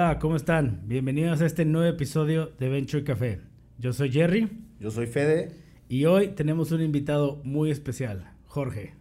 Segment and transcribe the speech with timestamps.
[0.00, 0.82] Hola, ¿cómo están?
[0.84, 3.40] Bienvenidos a este nuevo episodio de Venture Café.
[3.78, 4.48] Yo soy Jerry.
[4.78, 5.48] Yo soy Fede.
[5.88, 8.94] Y hoy tenemos un invitado muy especial, Jorge.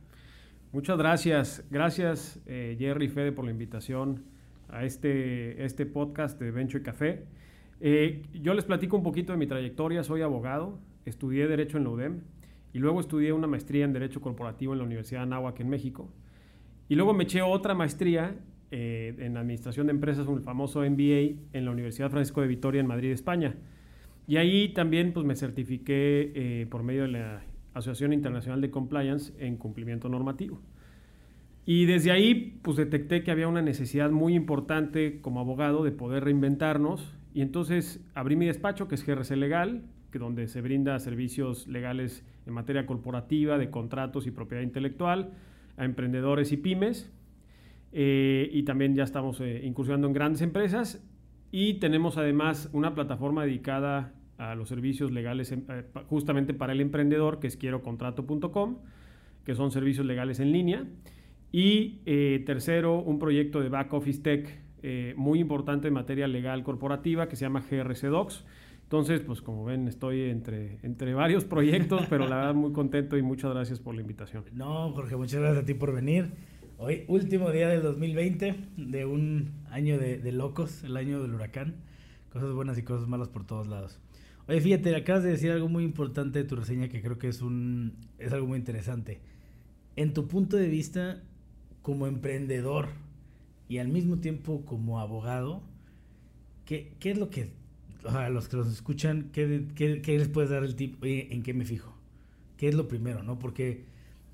[0.72, 1.64] Muchas gracias.
[1.70, 4.24] Gracias, eh, Jerry y Fede, por la invitación
[4.70, 7.26] a este, este podcast de Venture Café.
[7.80, 10.04] Eh, yo les platico un poquito de mi trayectoria.
[10.04, 12.22] Soy abogado, estudié Derecho en la UDEM
[12.74, 16.12] y luego estudié una maestría en Derecho Corporativo en la Universidad de Anáhuac en México.
[16.90, 18.36] Y luego me eché otra maestría
[18.72, 22.88] eh, en Administración de Empresas, un famoso MBA en la Universidad Francisco de Vitoria en
[22.88, 23.56] Madrid, España.
[24.28, 27.42] Y ahí también pues, me certifiqué eh, por medio de la
[27.74, 30.60] Asociación Internacional de Compliance en cumplimiento normativo.
[31.66, 36.24] Y desde ahí pues detecté que había una necesidad muy importante como abogado de poder
[36.24, 41.68] reinventarnos y entonces abrí mi despacho que es GRC Legal, que donde se brinda servicios
[41.68, 45.32] legales en materia corporativa, de contratos y propiedad intelectual
[45.76, 47.12] a emprendedores y pymes.
[47.92, 51.04] Eh, y también ya estamos eh, incursionando en grandes empresas
[51.52, 55.64] y tenemos además una plataforma dedicada a los servicios legales eh,
[56.08, 58.78] justamente para el emprendedor, que es quierocontrato.com,
[59.46, 60.86] que son servicios legales en línea.
[61.50, 62.02] Y
[62.46, 67.46] tercero, un proyecto de back office tech muy importante en materia legal corporativa que se
[67.46, 68.46] llama GRC Docs.
[68.84, 73.22] Entonces, pues como ven, estoy entre, entre varios proyectos, pero la verdad muy contento y
[73.22, 74.44] muchas gracias por la invitación.
[74.54, 76.32] No, Jorge, muchas gracias a ti por venir.
[76.80, 81.74] Hoy, último día del 2020, de un año de, locos, el año del huracán.
[82.32, 84.00] Cosas buenas y cosas malas por todos lados.
[84.48, 87.42] Oye, fíjate, acabas de decir algo muy importante de tu reseña que creo que es,
[87.42, 89.22] un, es algo muy interesante.
[89.96, 91.24] En tu punto de vista,
[91.82, 92.90] como emprendedor
[93.68, 95.64] y al mismo tiempo como abogado,
[96.66, 97.54] ¿qué, qué es lo que,
[98.08, 101.04] a los que los escuchan, ¿qué, qué, qué les puedes dar el tip?
[101.04, 101.98] ¿en qué me fijo?
[102.56, 103.40] ¿Qué es lo primero, no?
[103.40, 103.86] Porque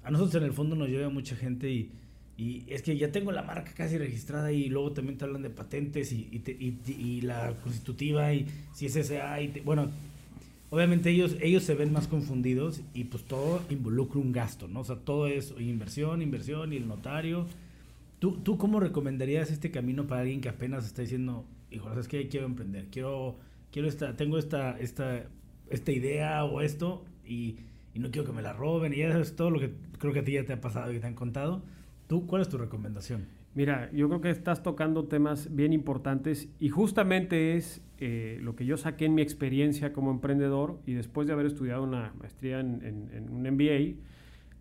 [0.03, 1.93] a nosotros en el fondo nos llega mucha gente y
[2.37, 5.51] y es que ya tengo la marca casi registrada y luego también te hablan de
[5.51, 9.89] patentes y, y, y, la constitutiva y si es SA y bueno,
[10.71, 14.79] obviamente ellos, ellos se ven más confundidos y pues todo involucra un gasto, ¿no?
[14.79, 17.45] O sea, todo es inversión, inversión y el notario.
[18.17, 22.27] ¿Tú, ¿Tú cómo recomendarías este camino para alguien que apenas está diciendo, hijo, es que
[22.29, 23.35] quiero emprender, quiero,
[23.71, 25.23] quiero esta, tengo esta, esta,
[25.69, 27.57] esta idea o esto y,
[27.93, 30.19] y no quiero que me la roben y eso es todo lo que creo que
[30.19, 31.61] a ti ya te ha pasado y te han contado
[32.21, 33.27] cuál es tu recomendación?
[33.55, 38.65] Mira, yo creo que estás tocando temas bien importantes y justamente es eh, lo que
[38.65, 43.29] yo saqué en mi experiencia como emprendedor y después de haber estudiado una maestría en,
[43.29, 43.99] un MBA,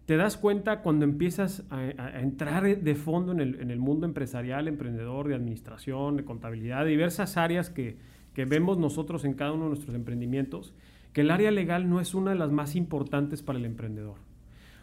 [0.05, 5.37] te das cuenta cuando empiezas a, entrar de fondo en el, mundo empresarial, emprendedor, de
[5.37, 7.97] administración, de contabilidad, de diversas áreas que,
[8.35, 10.75] que vemos nosotros en cada uno de nuestros emprendimientos,
[11.15, 14.17] que el área legal no es una de las más importantes para el emprendedor.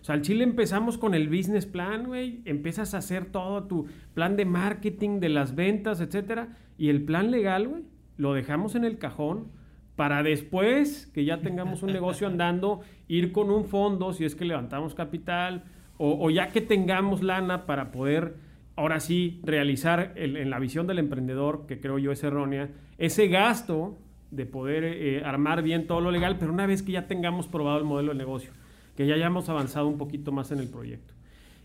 [0.01, 2.41] O sea, al Chile empezamos con el business plan, güey.
[2.45, 6.57] Empiezas a hacer todo tu plan de marketing, de las ventas, etcétera.
[6.77, 7.83] Y el plan legal, güey,
[8.17, 9.47] lo dejamos en el cajón
[9.95, 14.45] para después que ya tengamos un negocio andando, ir con un fondo si es que
[14.45, 15.65] levantamos capital
[16.01, 18.37] o, ya que tengamos lana para poder,
[18.77, 23.97] ahora sí, realizar en la visión del emprendedor, que creo yo es errónea, ese gasto
[24.31, 27.79] de poder eh, armar bien todo lo legal, pero una vez que ya tengamos probado
[27.79, 28.51] el modelo de negocio
[28.99, 31.13] que ya hayamos avanzado un poquito más en el proyecto.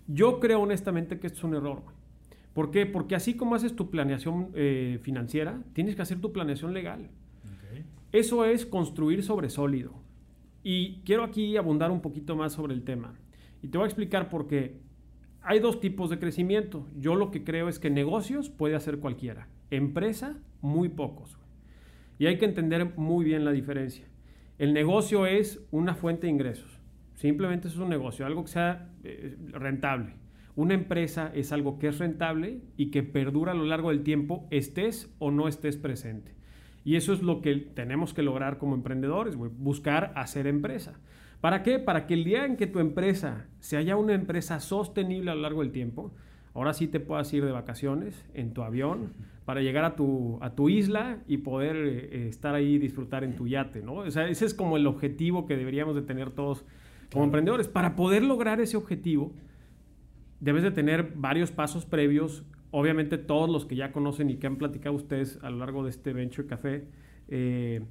[0.07, 1.83] Yo creo honestamente que esto es un error.
[2.53, 2.87] ¿Por qué?
[2.87, 7.11] Porque así como haces tu planeación eh, financiera, tienes que hacer tu planeación legal.
[8.13, 9.95] Eso es construir sobre sólido.
[10.63, 13.19] Y quiero aquí abundar un poquito más sobre el tema.
[13.63, 14.77] Y te voy a explicar por qué.
[15.43, 16.87] Hay dos tipos de crecimiento.
[16.97, 19.49] Yo lo que creo es que negocios puede hacer cualquiera.
[19.73, 21.37] Empresa, muy pocos.
[22.17, 24.07] Y hay que entender muy bien la diferencia.
[24.57, 26.84] El negocio es una fuente de ingresos.
[27.15, 30.15] Simplemente es un negocio, algo que sea eh, rentable.
[30.57, 34.47] Una empresa es algo que es rentable y que perdura a lo largo del tiempo,
[34.51, 36.35] estés o no estés presente.
[36.85, 41.01] Y eso es lo que tenemos que lograr como emprendedores, buscar hacer empresa.
[41.41, 41.79] ¿Para qué?
[41.79, 45.43] Para que el día en que tu empresa se haya una empresa sostenible a lo
[45.43, 46.15] largo del tiempo,
[46.53, 49.13] ahora sí te puedas ir de vacaciones en tu avión
[49.45, 53.35] para llegar a tu, a tu isla y poder eh, estar ahí y disfrutar en
[53.35, 53.95] tu yate, ¿no?
[53.97, 56.65] O sea, ese es como el objetivo que deberíamos de tener todos
[57.15, 57.69] como emprendedores.
[57.69, 59.33] Para poder lograr ese objetivo,
[60.41, 62.45] debes de tener varios pasos previos.
[62.73, 65.91] Obviamente todos los que ya conocen y que han platicado ustedes a lo largo de
[65.91, 66.89] este Venture Café,
[67.29, 67.87] eh,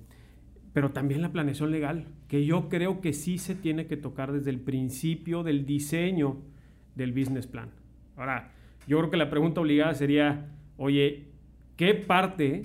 [0.73, 4.49] pero también la planeación legal, que yo creo que sí se tiene que tocar desde
[4.49, 6.41] el principio del diseño
[6.95, 7.69] del business plan.
[8.17, 8.51] Ahora,
[8.87, 11.29] yo creo que la pregunta obligada sería, oye,
[11.77, 12.63] ¿qué parte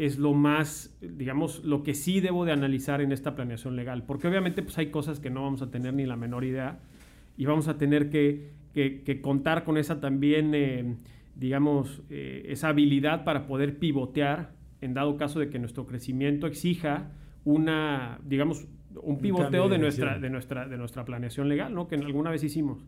[0.00, 4.04] es lo más, digamos, lo que sí debo de analizar en esta planeación legal.
[4.06, 6.78] Porque obviamente pues hay cosas que no vamos a tener ni la menor idea
[7.36, 10.96] y vamos a tener que, que, contar con esa también, eh,
[11.36, 17.10] digamos, eh, esa habilidad para poder pivotear en dado caso de que nuestro crecimiento exija
[17.44, 18.66] una, digamos,
[19.02, 21.88] un pivoteo de, nuestra, de, nuestra, de nuestra planeación legal, ¿no?
[21.88, 22.86] Que alguna vez hicimos.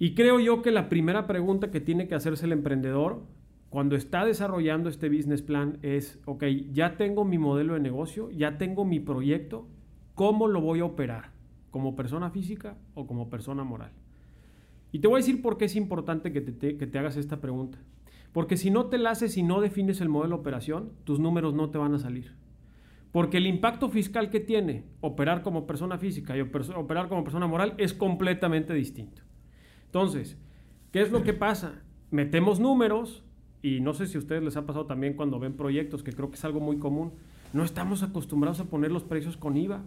[0.00, 3.22] Y creo yo que la primera pregunta que tiene que hacerse el emprendedor
[3.72, 8.58] cuando está desarrollando este business plan es, ok, ya tengo mi modelo de negocio, ya
[8.58, 9.66] tengo mi proyecto,
[10.14, 11.30] ¿cómo lo voy a operar?
[11.70, 13.92] ¿Como persona física o como persona moral?
[14.92, 17.40] Y te voy a decir por qué es importante que te, que te hagas esta
[17.40, 17.78] pregunta.
[18.32, 21.54] Porque si no te la haces y no defines el modelo de operación, tus números
[21.54, 22.34] no te van a salir.
[23.10, 27.72] Porque el impacto fiscal que tiene operar como persona física y operar como persona moral
[27.78, 29.22] es completamente distinto.
[29.86, 30.36] Entonces,
[30.90, 31.80] ¿qué es lo que pasa?
[32.10, 33.24] Metemos números
[33.62, 36.28] y no sé si a ustedes les ha pasado también cuando ven proyectos, que creo
[36.28, 37.12] que es algo muy común.
[37.52, 39.82] No estamos acostumbrados a poner los precios con IVA,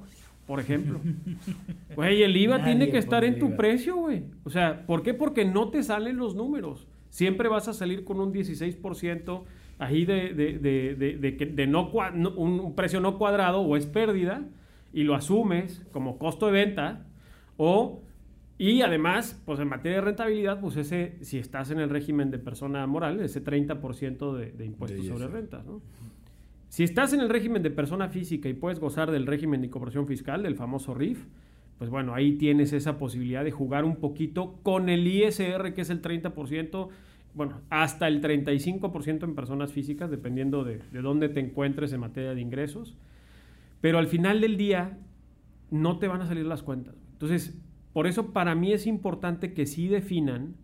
[0.47, 0.99] por ejemplo.
[1.95, 4.23] Güey, el IVA tiene que estar en tu precio, güey.
[4.43, 5.13] O sea, ¿por qué?
[5.13, 6.87] Porque no te salen los números.
[7.09, 9.43] Siempre vas a salir con un 16%
[9.77, 10.57] ahí de, de,
[10.95, 14.43] de, de no, un precio no cuadrado o es pérdida
[14.93, 17.05] y lo asumes como costo de venta
[17.57, 18.01] o
[18.57, 22.39] y además, pues en materia de rentabilidad, pues ese, si estás en el régimen de
[22.39, 25.81] persona moral, ese 30% de, de impuestos sobre rentas, ¿no?
[26.69, 30.07] Si estás en el régimen de persona física y puedes gozar del régimen de incorporación
[30.07, 31.25] fiscal, del famoso RIF,
[31.77, 35.89] pues bueno, ahí tienes esa posibilidad de jugar un poquito con el ISR, que es
[35.89, 36.89] el 30%,
[37.33, 42.33] bueno, hasta el 35% en personas físicas, dependiendo de, de dónde te encuentres en materia
[42.33, 42.97] de ingresos.
[43.81, 44.97] Pero al final del día,
[45.71, 46.95] no te van a salir las cuentas.
[47.13, 47.57] Entonces,
[47.95, 50.55] por eso para mí es importante que sí definan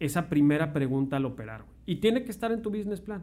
[0.00, 1.64] esa primera pregunta al operar.
[1.86, 3.22] Y tiene que estar en tu business plan.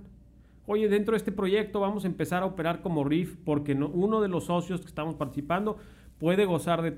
[0.68, 4.30] Oye, dentro de este proyecto vamos a empezar a operar como RIF porque uno de
[4.30, 5.76] los socios que estamos participando
[6.18, 6.90] puede gozar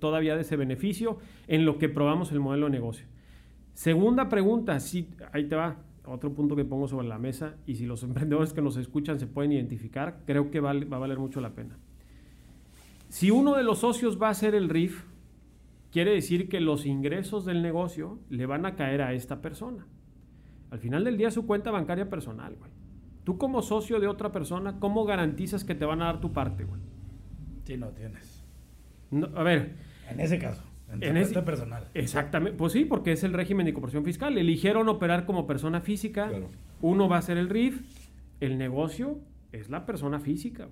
[0.00, 3.06] todavía de ese beneficio en lo que probamos el modelo de negocio.
[3.74, 5.76] Segunda pregunta, sí, ahí te va,
[6.06, 9.28] otro punto que pongo sobre la mesa y si los emprendedores que nos escuchan se
[9.28, 11.78] pueden identificar, creo que va a valer mucho la pena.
[13.10, 15.13] Si uno de los socios va a ser el RIF,
[15.94, 19.86] quiere decir que los ingresos del negocio le van a caer a esta persona.
[20.72, 22.72] Al final del día es su cuenta bancaria personal, güey.
[23.22, 26.64] Tú como socio de otra persona, ¿cómo garantizas que te van a dar tu parte,
[26.64, 26.80] güey?
[27.62, 28.44] Sí, no tienes.
[29.36, 29.76] a ver.
[30.10, 30.64] En ese caso.
[31.00, 31.88] En, este personal.
[31.94, 32.58] Exactamente.
[32.58, 34.36] Pues sí, porque es el régimen de incorporación fiscal.
[34.36, 36.32] Eligieron operar como persona física.
[36.80, 37.82] Uno va a ser el RIF.
[38.40, 39.20] El negocio
[39.52, 40.66] es la persona física.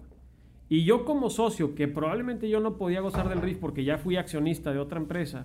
[0.73, 4.17] Y yo como socio, que probablemente yo no podía gozar del RIF porque ya fui
[4.17, 5.45] accionista de otra empresa,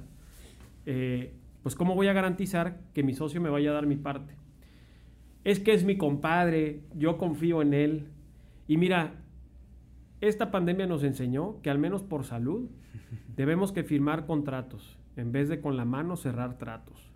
[0.85, 1.33] eh,
[1.63, 4.35] pues ¿cómo voy a garantizar que mi socio me vaya a dar mi parte?
[5.43, 8.07] Es que es mi compadre, yo confío en él.
[8.69, 9.15] Y mira,
[10.21, 12.69] esta pandemia nos enseñó que al menos por salud
[13.35, 17.11] debemos que firmar contratos en vez de con la mano cerrar tratos.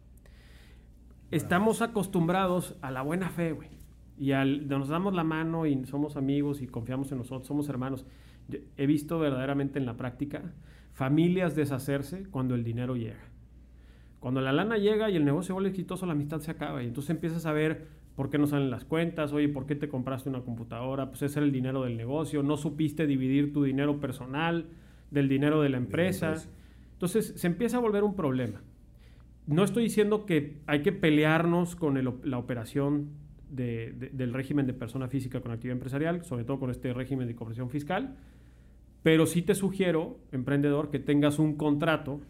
[1.31, 3.80] Estamos acostumbrados a la buena fe, güey.
[4.21, 8.05] Y al, nos damos la mano y somos amigos y confiamos en nosotros, somos hermanos.
[8.77, 10.43] he visto verdaderamente en la práctica
[10.93, 13.23] familias deshacerse cuando el dinero llega.
[14.19, 16.83] Cuando la lana llega y el negocio vuelve exitoso, la amistad se acaba.
[16.83, 19.89] Y entonces empiezas a ver por qué no salen las cuentas, oye, ¿por qué te
[19.89, 21.09] compraste una computadora?
[21.09, 24.67] Pues ese era el dinero del negocio, no supiste dividir tu dinero personal
[25.09, 26.35] del dinero de la empresa.
[26.93, 28.61] Entonces se empieza a volver un problema.
[29.47, 33.19] No estoy diciendo que hay que pelearnos con la operación
[33.51, 37.69] del régimen de persona física con actividad empresarial, sobre todo con este régimen de incorporación
[37.69, 38.15] fiscal,
[39.03, 42.21] pero sí te sugiero, emprendedor, que tengas un contrato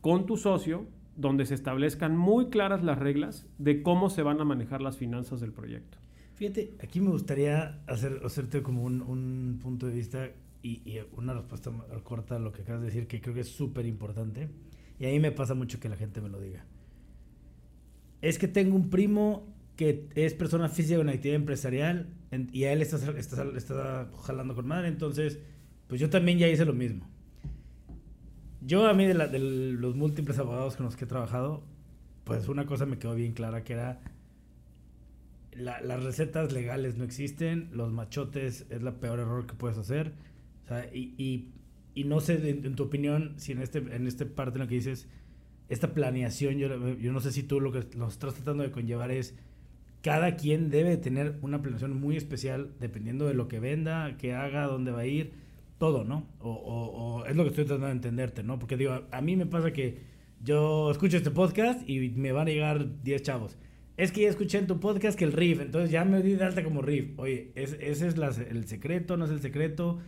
[0.00, 0.86] con tu socio
[1.16, 5.40] donde se establezcan muy claras las reglas de cómo se van a manejar las finanzas
[5.40, 5.98] del proyecto.
[6.34, 10.28] Fíjate, aquí me gustaría hacer, hacerte como un, un punto de vista
[10.62, 11.70] y, una respuesta
[12.02, 14.48] corta a lo que acabas de decir, que creo que es súper importante.
[14.98, 16.64] Y a mí me pasa mucho que la gente me lo diga.
[18.20, 22.08] Es que tengo un primo que es persona física con actividad empresarial
[22.52, 25.38] y a él está, está, está, jalando con madre, entonces,
[25.86, 27.08] pues yo también ya hice lo mismo.
[28.62, 31.62] Yo a mí de, de los múltiples abogados con los que he trabajado,
[32.24, 34.00] pues una cosa me quedó bien clara que era
[35.52, 40.12] las recetas legales no existen, los machotes es la peor error que puedes hacer
[40.66, 41.52] o sea, y, y,
[41.94, 44.74] y no sé, en, tu opinión, si en este, en este parte en lo que
[44.74, 45.06] dices,
[45.68, 49.12] esta planeación, yo, yo no sé si tú lo que lo estás tratando de conllevar
[49.12, 49.36] es,
[50.06, 54.68] cada quien debe tener una planeación muy especial dependiendo de lo que venda, qué haga,
[54.68, 55.32] dónde va a ir,
[55.78, 56.28] todo, ¿no?
[56.38, 58.56] O, o, es lo que estoy tratando de entenderte, ¿no?
[58.60, 59.98] Porque digo, a, mí me pasa que
[60.40, 63.58] yo escucho este podcast y me van a llegar 10 chavos.
[63.96, 66.44] Es que ya escuché en tu podcast que el riff, entonces ya me di de
[66.44, 67.18] alta como riff.
[67.18, 69.16] Oye, ¿ese es el secreto?
[69.16, 69.98] ¿No es el secreto?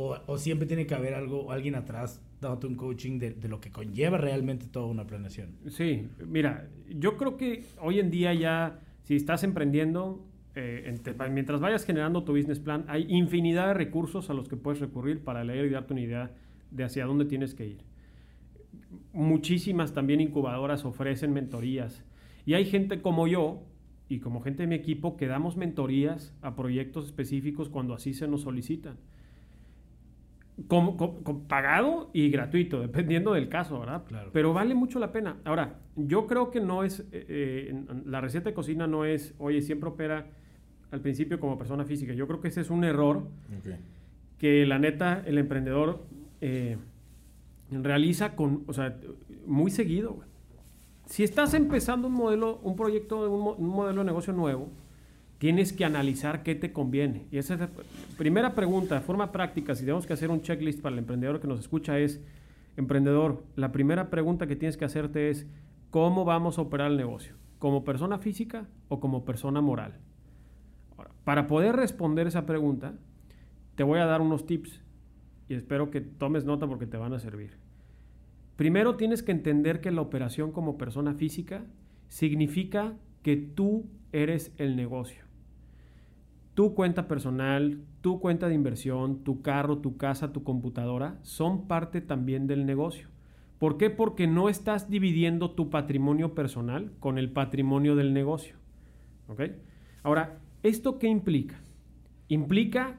[0.00, 3.70] o, siempre tiene que haber algo, alguien atrás dándote un coaching de, de, lo que
[3.70, 5.56] conlleva realmente toda una planeación.
[5.68, 10.22] Sí, mira, yo creo que hoy en día ya, si estás emprendiendo,
[10.54, 10.94] eh,
[11.30, 15.24] mientras vayas generando tu business plan, hay infinidad de recursos a los que puedes recurrir
[15.24, 16.30] para leer y darte una idea
[16.70, 17.78] de hacia dónde tienes que ir.
[19.14, 22.04] Muchísimas también incubadoras ofrecen mentorías.
[22.44, 23.62] Y hay gente como yo
[24.10, 28.28] y como gente de mi equipo que damos mentorías a proyectos específicos cuando así se
[28.28, 28.98] nos solicitan.
[30.66, 30.96] Con,
[31.46, 34.04] pagado y gratuito, dependiendo del caso, ¿verdad?
[34.08, 34.30] Claro.
[34.32, 35.36] Pero vale mucho la pena.
[35.44, 39.62] Ahora, yo creo que no es, eh, eh, la receta de cocina no es, oye,
[39.62, 40.26] siempre opera
[40.90, 42.12] al principio como persona física.
[42.12, 43.28] Yo creo que ese es un error
[44.38, 46.04] que la neta, el emprendedor
[46.40, 46.76] eh,
[47.70, 48.96] realiza con, o sea,
[49.46, 50.18] muy seguido.
[51.06, 54.70] Si estás empezando un modelo, un proyecto, un, un modelo de negocio nuevo,
[55.38, 57.26] tienes que analizar qué te conviene.
[57.30, 57.70] Y esa es la
[58.16, 61.46] primera pregunta, de forma práctica, si tenemos que hacer un checklist para el emprendedor que
[61.46, 62.20] nos escucha es,
[62.76, 65.46] emprendedor, la primera pregunta que tienes que hacerte es,
[65.90, 67.36] ¿cómo vamos a operar el negocio?
[67.58, 70.00] ¿Como persona física o como persona moral?
[71.24, 72.94] para poder responder esa pregunta,
[73.74, 74.82] te voy a dar unos tips
[75.46, 77.58] y espero que tomes nota porque te van a servir.
[78.56, 81.66] Primero tienes que entender que la operación como persona física
[82.08, 85.27] significa que tú eres el negocio
[86.58, 92.00] tu cuenta personal, tu cuenta de inversión, tu carro, tu casa, tu computadora, son parte
[92.00, 93.06] también del negocio.
[93.60, 93.90] ¿Por qué?
[93.90, 98.56] Porque no estás dividiendo tu patrimonio personal con el patrimonio del negocio.
[99.28, 99.42] ¿Ok?
[100.02, 101.60] Ahora, ¿esto qué implica?
[102.26, 102.98] Implica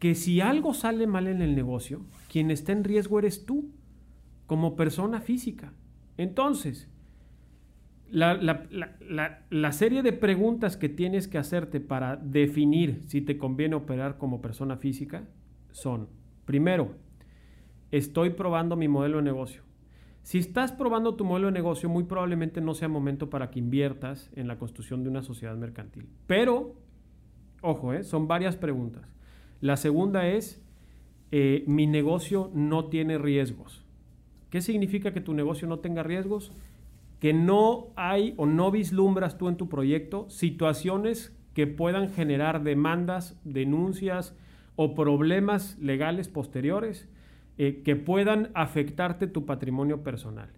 [0.00, 3.70] que si algo sale mal en el negocio, quien está en riesgo eres tú,
[4.48, 5.72] como persona física.
[6.16, 6.90] Entonces,
[8.10, 14.40] la, serie de preguntas que tienes que hacerte para definir si te conviene operar como
[14.40, 15.24] persona física
[15.72, 16.08] son,
[16.44, 16.94] primero,
[17.90, 19.62] estoy probando mi modelo de negocio.
[20.22, 24.30] Si estás probando tu modelo de negocio, muy probablemente no sea momento para que inviertas
[24.34, 26.08] en la construcción de una sociedad mercantil.
[26.26, 26.74] Pero,
[27.62, 28.02] ojo, ¿eh?
[28.02, 29.04] son varias preguntas.
[29.60, 30.62] La segunda es,
[31.30, 33.84] eh, mi negocio no tiene riesgos.
[34.50, 36.52] ¿Qué significa que tu negocio no tenga riesgos?
[37.20, 43.40] Que no hay o no vislumbras tú en tu proyecto situaciones que puedan generar demandas,
[43.44, 44.36] denuncias
[44.76, 47.08] o problemas legales posteriores
[47.56, 50.50] eh, que puedan afectarte tu patrimonio personal.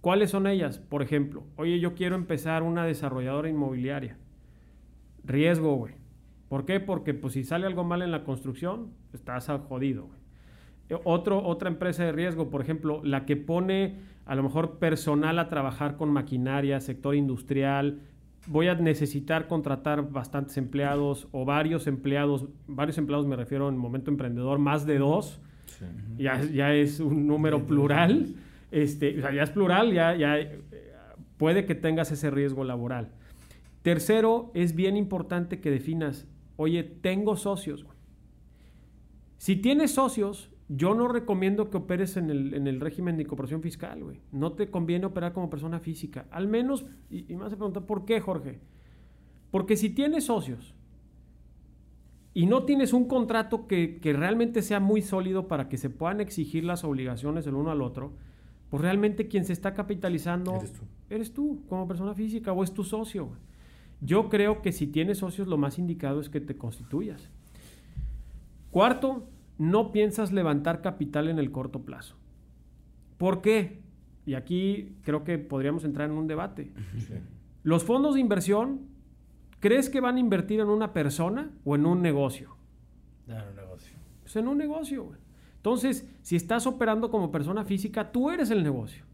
[0.00, 0.78] ¿Cuáles son ellas?
[0.78, 4.16] Por ejemplo, oye, yo quiero empezar una desarrolladora inmobiliaria.
[5.24, 5.94] Riesgo, güey.
[6.48, 6.80] ¿Por qué?
[6.80, 10.19] Porque pues, si sale algo mal en la construcción, estás jodido, güey.
[10.90, 15.38] Eh, otro, otra empresa de riesgo, por ejemplo, la que pone a lo mejor personal
[15.38, 18.00] a trabajar con maquinaria, sector industrial,
[18.46, 24.10] voy a necesitar contratar bastantes empleados o varios empleados, varios empleados me refiero en momento
[24.10, 25.40] emprendedor, más de dos,
[26.18, 28.34] ya, ya, es un número plural,
[28.70, 30.60] este, o sea, ya es plural, ya, ya eh,
[31.36, 33.08] puede que tengas ese riesgo laboral.
[33.82, 37.86] Tercero, es bien importante que definas, oye, tengo socios.
[39.38, 44.20] Si tienes socios, yo no recomiendo que operes en el, régimen de incorporación fiscal, güey.
[44.30, 46.26] No te conviene operar como persona física.
[46.30, 48.60] Al menos, y, me vas a preguntar, ¿por qué, Jorge?
[49.50, 50.76] Porque si tienes socios
[52.34, 56.62] y no tienes un contrato que, realmente sea muy sólido para que se puedan exigir
[56.62, 58.12] las obligaciones el uno al otro,
[58.68, 62.72] pues realmente quien se está capitalizando eres tú, eres tú como persona física o es
[62.72, 63.30] tu socio.
[64.00, 67.28] Yo creo que si tienes socios lo más indicado es que te constituyas.
[68.70, 69.26] Cuarto,
[69.60, 72.16] no piensas levantar capital en el corto plazo.
[73.18, 73.82] ¿Por qué?
[74.24, 76.72] Y aquí creo que podríamos entrar en un debate.
[77.62, 78.86] Los fondos de inversión,
[79.58, 82.56] ¿crees que van a invertir en una persona o en un negocio?
[83.28, 83.98] En un negocio.
[84.22, 85.10] Pues en un negocio.
[85.56, 89.04] Entonces, si estás operando como persona física, tú eres el negocio.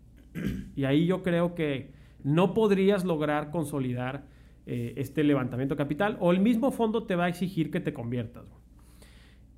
[0.76, 1.90] Y ahí yo creo que
[2.22, 4.26] no podrías lograr consolidar
[4.66, 7.92] eh, este levantamiento de capital o el mismo fondo te va a exigir que te
[7.92, 8.44] conviertas.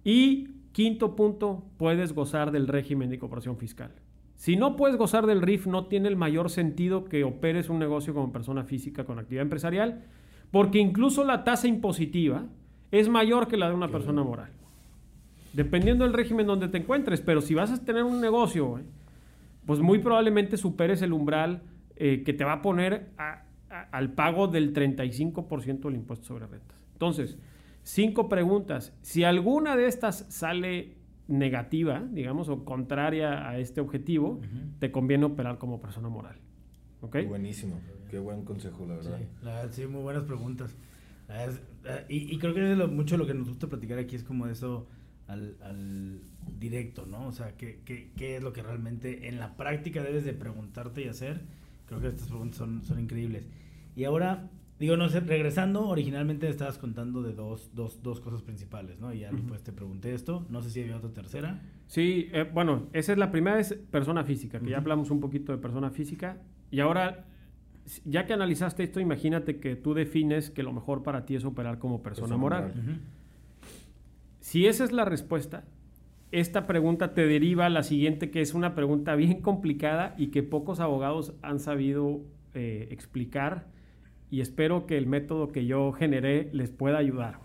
[0.03, 3.91] Y Quinto punto, puedes gozar del régimen de incorporación fiscal.
[4.37, 8.15] Si no puedes gozar del RIF, no tiene el mayor sentido que operes un negocio
[8.15, 10.05] como persona física con actividad empresarial,
[10.53, 12.47] porque incluso la tasa impositiva
[12.93, 14.53] es mayor que la de una persona moral.
[15.53, 18.81] Dependiendo del régimen donde te encuentres, pero si vas a tener un negocio,
[19.67, 21.63] pues muy probablemente superes el umbral
[21.97, 23.09] eh, que te va a poner
[23.91, 26.79] al pago del 35% del impuesto sobre rentas.
[26.93, 27.37] Entonces,
[27.89, 28.93] Cinco preguntas.
[29.01, 34.43] Si alguna de estas sale negativa, digamos, o contraria a este objetivo,
[34.79, 36.37] te conviene operar como persona moral.
[37.01, 37.17] ¿Ok?
[37.27, 37.81] Buenísimo.
[38.11, 39.71] Qué buen consejo, la verdad.
[39.71, 40.77] Sí, muy buenas preguntas.
[42.11, 44.87] y, creo que es mucho lo que nos gusta platicar aquí es como eso,
[45.27, 46.21] al, al
[46.61, 47.27] directo, ¿no?
[47.27, 51.03] O sea, ¿qué, ¿qué, qué, es lo que realmente en la práctica debes de preguntarte
[51.03, 51.41] y hacer?
[51.87, 53.47] Creo que estas preguntas son, son increíbles.
[53.97, 59.01] Y ahora, digo, no sé, regresando, originalmente estabas contando de dos, dos, dos cosas principales,
[59.01, 59.13] ¿no?
[59.13, 61.63] Y ya después te pregunté esto, no sé si había otra tercera.
[61.87, 65.53] Sí, eh, bueno, esa es la primera, es persona física, que ya hablamos un poquito
[65.53, 66.39] de persona física.
[66.71, 67.27] Y ahora,
[68.05, 71.79] ya que analizaste esto, imagínate que tú defines que lo mejor para ti es operar
[71.79, 73.01] como persona, Persona moral.
[74.41, 75.65] Si esa es la respuesta,
[76.31, 80.43] esta pregunta te deriva a la siguiente, que es una pregunta bien complicada y que
[80.43, 82.21] pocos abogados han sabido
[82.55, 83.67] eh, explicar
[84.31, 87.41] y espero que el método que yo generé les pueda ayudar.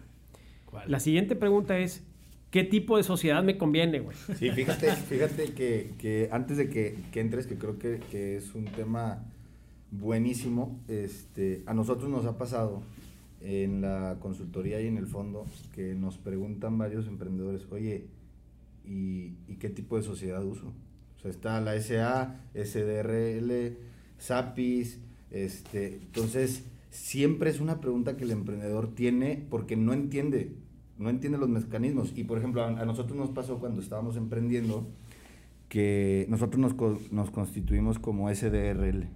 [0.66, 0.90] ¿Cuál?
[0.90, 2.04] La siguiente pregunta es,
[2.52, 4.18] ¿qué tipo de sociedad me conviene, güey?
[4.38, 8.54] Sí, fíjate, fíjate que, que antes de que, que entres, que creo que, que es
[8.56, 9.24] un tema
[9.92, 12.84] buenísimo, este, a nosotros nos ha pasado
[13.42, 18.08] en la consultoría y en el fondo que nos preguntan varios emprendedores, oye,
[18.86, 20.74] ¿y, y qué tipo de sociedad uso?
[21.18, 23.78] O sea, está la SA, SDRL,
[24.18, 25.00] SAPIS,
[25.32, 30.54] este, entonces siempre es una pregunta que el emprendedor tiene porque no entiende,
[30.98, 32.14] no entiende los mecanismos.
[32.16, 34.88] Y por ejemplo, a, a nosotros nos pasó cuando estábamos emprendiendo
[35.70, 39.08] que nosotros nos, nos constituimos como SDRL.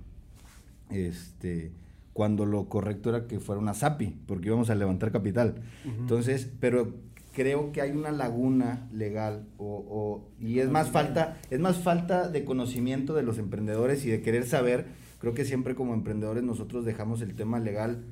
[0.89, 1.71] Este,
[2.13, 5.55] cuando lo correcto era que fuera una SAPI, porque íbamos a levantar capital.
[5.85, 6.95] Entonces, pero
[7.33, 12.27] creo que hay una laguna legal o, o- y es más falta es más falta
[12.29, 14.87] de conocimiento de los emprendedores y de querer saber
[15.19, 18.03] creo que siempre como emprendedores nosotros dejamos el tema legal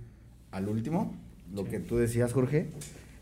[0.51, 1.13] al último
[1.53, 1.69] lo Sí.
[1.71, 2.69] que tú decías Jorge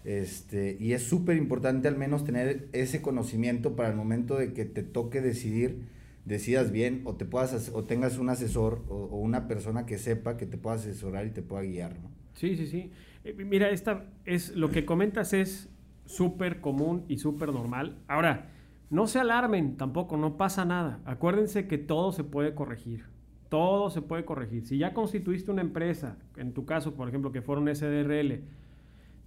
[0.05, 4.65] este y es súper importante al menos tener ese conocimiento para el momento de que
[4.65, 5.81] te toque decidir
[6.25, 9.97] decidas bien o te puedas as- o tengas un asesor o, o una persona que
[9.97, 12.09] sepa que te pueda asesorar y te pueda guiar ¿no?
[12.33, 12.91] Sí, sí, sí.
[13.23, 15.69] Eh, mira, esta es lo que comentas es
[16.05, 17.97] súper común y súper normal.
[18.07, 18.49] Ahora,
[18.89, 20.99] no se alarmen tampoco, no pasa nada.
[21.05, 23.05] Acuérdense que todo se puede corregir.
[23.53, 24.65] Todo se puede corregir.
[24.65, 28.41] Si ya constituiste una empresa, en tu caso, por ejemplo, que fuera un SDRL,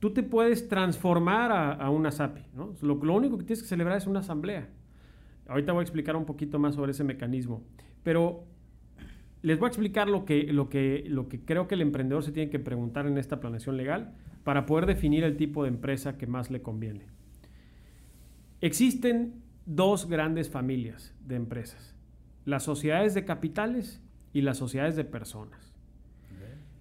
[0.01, 2.43] tú te puedes transformar a, una SAPI.
[2.53, 2.75] ¿no?
[2.83, 4.69] Lo, lo único que tienes que celebrar es una asamblea.
[5.47, 7.63] Ahorita voy a explicar un poquito más sobre ese mecanismo.
[8.03, 8.43] Pero
[9.43, 12.59] les voy a explicar lo, que, lo que creo que el emprendedor se tiene que
[12.59, 16.63] preguntar en esta planeación legal para poder definir el tipo de empresa que más le
[16.63, 17.07] conviene.
[18.61, 19.35] Existen
[19.67, 21.95] dos grandes familias de empresas,
[22.45, 24.03] las sociedades de capitales
[24.37, 25.73] y las sociedades de personas.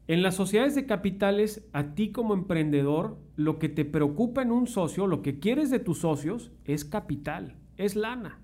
[0.09, 4.67] En las sociedades de capitales, a ti como emprendedor, lo que te preocupa en un
[4.67, 8.39] socio, lo que quieres de tus socios, es capital, es lana.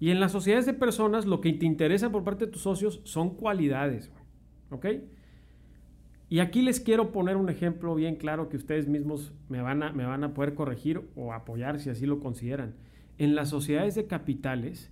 [0.00, 3.00] Y en las sociedades de personas, lo que te interesa por parte de tus socios
[3.04, 4.10] son cualidades.
[4.70, 4.86] ¿Ok?
[6.28, 9.92] Y aquí les quiero poner un ejemplo bien claro que ustedes mismos me van, a,
[9.92, 12.74] me van a poder corregir o apoyar si así lo consideran.
[13.18, 14.90] En las sociedades de capitales,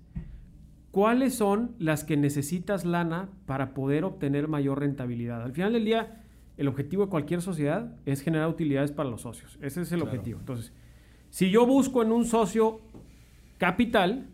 [0.95, 5.43] ¿cuáles son las que necesitas lana para poder obtener mayor rentabilidad?
[5.43, 6.23] Al final del día,
[6.57, 9.59] el objetivo de cualquier sociedad es generar utilidades para los socios.
[9.61, 10.13] Ese es el Claro.
[10.13, 10.39] objetivo.
[10.39, 10.73] Entonces,
[11.31, 12.81] si yo busco en un socio
[13.59, 14.29] capital,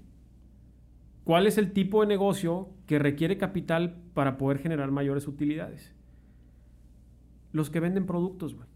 [1.25, 5.95] ¿cuál es el tipo de negocio que requiere capital para poder generar mayores utilidades?
[7.53, 8.69] Los que venden productos, güey.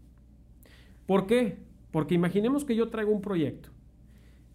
[1.05, 1.59] ¿Por qué?
[1.91, 3.69] Porque imaginemos que yo traigo un proyecto.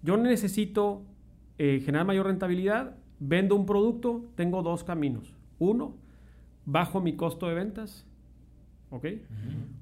[0.02, 1.04] Yo necesito
[1.58, 5.34] eh, generar mayor rentabilidad, vendo un producto, tengo dos caminos.
[5.58, 5.94] Uno,
[6.66, 8.06] bajo mi costo de ventas,
[8.90, 9.06] ¿ok?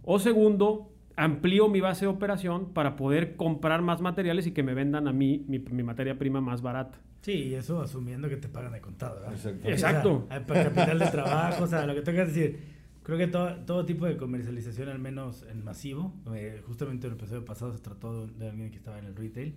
[0.02, 4.74] O segundo, amplío mi base de operación para poder comprar más materiales y que me
[4.74, 6.98] vendan a mí mi, mi materia prima más barata.
[7.22, 9.32] Sí, y eso asumiendo que te pagan de contado, ¿verdad?
[9.34, 9.68] Exacto.
[9.68, 10.12] Exacto.
[10.24, 12.78] O sea, hay pa- capital de trabajo, o sea, lo que tengo que decir.
[13.02, 17.18] Creo que todo, todo tipo de comercialización, al menos en masivo, eh, justamente en el
[17.18, 19.54] episodio pasado se trató de, de alguien que estaba en el retail,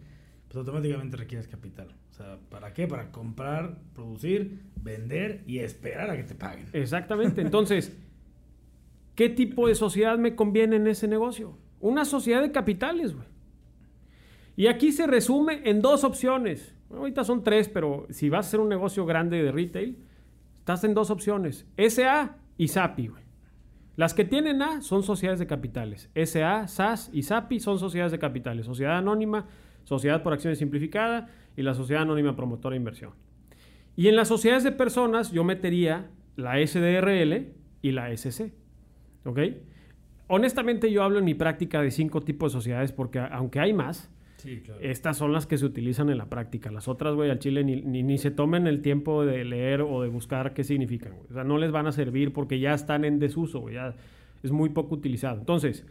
[0.52, 1.88] pues automáticamente requieres capital.
[2.10, 2.86] O sea, ¿para qué?
[2.86, 6.66] Para comprar, producir, vender y esperar a que te paguen.
[6.74, 7.40] Exactamente.
[7.40, 7.98] Entonces,
[9.16, 11.58] ¿qué tipo de sociedad me conviene en ese negocio?
[11.80, 13.26] Una sociedad de capitales, güey.
[14.58, 16.76] Y aquí se resume en dos opciones.
[16.90, 20.04] Ahorita son tres, pero si vas a hacer un negocio grande de retail,
[20.60, 21.66] estás en dos opciones.
[21.78, 23.24] SA y SAPI, güey.
[23.96, 26.10] Las que tienen A son sociedades de capitales.
[26.14, 28.66] SA, SAS y SAPI son sociedades de capitales.
[28.66, 29.48] Sociedad anónima,
[29.84, 33.12] sociedad por acciones simplificada y la sociedad anónima promotora de inversión.
[33.96, 37.48] Y en las sociedades de personas yo metería la SDRL
[37.82, 38.54] y la SC.
[39.26, 39.40] ¿Ok?
[40.28, 44.10] Honestamente yo hablo en mi práctica de cinco tipos de sociedades porque aunque hay más,
[44.38, 44.80] Sí, claro.
[44.82, 46.72] estas son las que se utilizan en la práctica.
[46.72, 50.02] Las otras, güey, al chile ni, ni, ni se tomen el tiempo de leer o
[50.02, 51.14] de buscar qué significan.
[51.30, 53.76] O sea, no les van a servir porque ya están en desuso, güey.
[53.76, 53.94] Ya
[54.42, 55.38] es muy poco utilizado.
[55.38, 55.86] Entonces,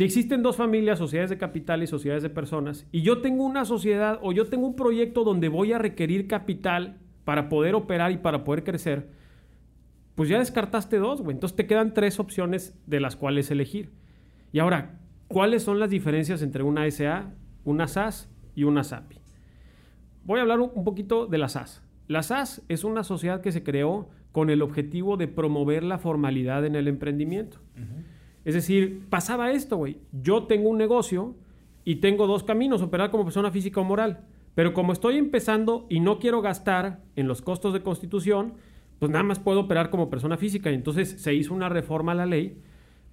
[0.00, 3.66] Si existen dos familias, sociedades de capital y sociedades de personas, y yo tengo una
[3.66, 8.16] sociedad o yo tengo un proyecto donde voy a requerir capital para poder operar y
[8.16, 9.10] para poder crecer,
[10.14, 11.34] pues ya descartaste dos, güey.
[11.34, 13.90] Entonces te quedan tres opciones de las cuales elegir.
[14.52, 17.34] Y ahora, ¿cuáles son las diferencias entre una SA,
[17.64, 19.18] una SAS y una SAPI?
[20.24, 21.82] Voy a hablar un poquito de la SAS.
[22.08, 26.64] La SAS es una sociedad que se creó con el objetivo de promover la formalidad
[26.64, 27.58] en el emprendimiento.
[28.44, 29.98] Es decir, pasaba esto, güey.
[30.12, 31.36] Yo tengo un negocio
[31.84, 34.26] y tengo dos caminos, operar como persona física o moral.
[34.54, 38.54] Pero como estoy empezando y no quiero gastar en los costos de constitución,
[38.98, 40.70] pues nada más puedo operar como persona física.
[40.70, 42.60] Y entonces se hizo una reforma a la ley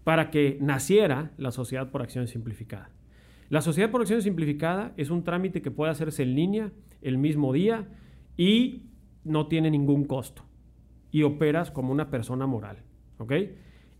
[0.04, 2.90] para que naciera la sociedad por acción simplificada.
[3.50, 7.54] La sociedad por acción simplificada es un trámite que puede hacerse en línea el mismo
[7.54, 7.88] día
[8.36, 8.84] y
[9.24, 10.44] no tiene ningún costo.
[11.12, 12.84] Y operas como una persona moral.
[13.18, 13.34] ¿Ok?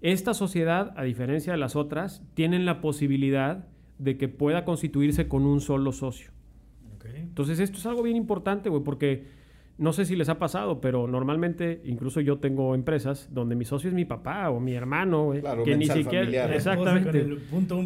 [0.02, 5.46] Esta sociedad, a diferencia de las otras, tiene la posibilidad de que pueda constituirse con
[5.46, 6.32] un solo socio.
[7.16, 9.26] Entonces, esto es algo bien importante, güey, porque
[9.78, 13.90] no sé si les ha pasado, pero normalmente, incluso yo tengo empresas donde mi socio
[13.90, 16.56] es mi papá o mi hermano, güey, que ni siquiera.
[16.56, 17.20] Exactamente.
[17.22, 17.78] el punto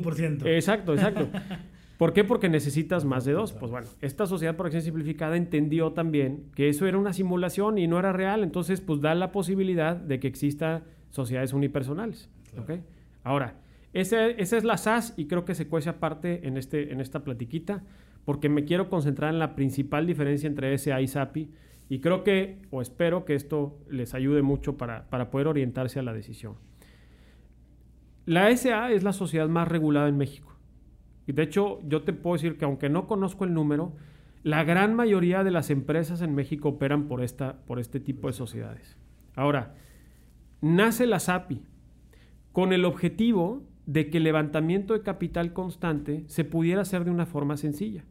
[0.45, 1.27] Exacto, exacto.
[1.97, 2.23] ¿Por qué?
[2.23, 3.53] Porque necesitas más de dos.
[3.53, 7.87] Pues bueno, esta sociedad por acción simplificada entendió también que eso era una simulación y
[7.87, 12.29] no era real, entonces pues da la posibilidad de que exista sociedades unipersonales.
[13.23, 13.55] Ahora,
[13.93, 17.23] esa, esa, es la SAS y creo que se cuece aparte en, este, en esta
[17.23, 17.83] platiquita
[18.25, 21.49] porque me quiero concentrar en la principal diferencia entre SA y SAPI
[21.89, 26.03] y creo que, o espero que esto les ayude mucho para, para poder orientarse a
[26.03, 26.55] la decisión.
[28.25, 30.55] La SA es la sociedad más regulada en México.
[31.27, 33.93] Y de hecho, yo te puedo decir que aunque no conozco el número,
[34.43, 38.33] la gran mayoría de las empresas en México operan por, esta, por este tipo de
[38.33, 38.97] sociedades.
[39.35, 39.75] Ahora,
[40.61, 41.61] nace la SAPI
[42.51, 47.25] con el objetivo de que el levantamiento de capital constante se pudiera hacer de una
[47.25, 48.05] forma sencilla.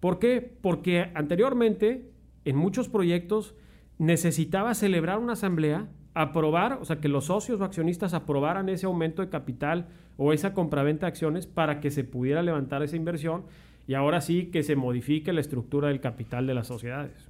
[0.00, 0.40] ¿Por qué?
[0.40, 2.10] Porque anteriormente,
[2.44, 3.54] en muchos proyectos,
[3.98, 9.22] necesitaba celebrar una asamblea, aprobar, o sea, que los socios o accionistas aprobaran ese aumento
[9.22, 13.44] de capital o esa compraventa de acciones para que se pudiera levantar esa inversión
[13.86, 17.29] y ahora sí que se modifique la estructura del capital de las sociedades.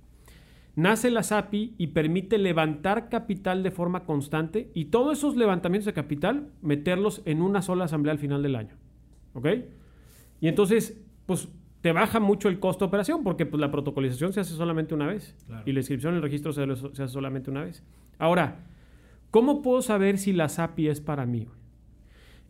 [0.77, 5.93] Nace la SAPI y permite levantar capital de forma constante y todos esos levantamientos de
[5.93, 8.77] capital meterlos en una sola asamblea al final del año.
[9.35, 9.49] ¿Ok?
[10.41, 11.49] Y entonces, pues
[11.81, 15.07] te baja mucho el costo de operación porque pues, la protocolización se hace solamente una
[15.07, 17.83] vez y la inscripción en el registro se, hace solamente una vez.
[18.19, 18.61] Ahora,
[19.31, 21.49] ¿cómo puedo saber si la SAPI es para mí?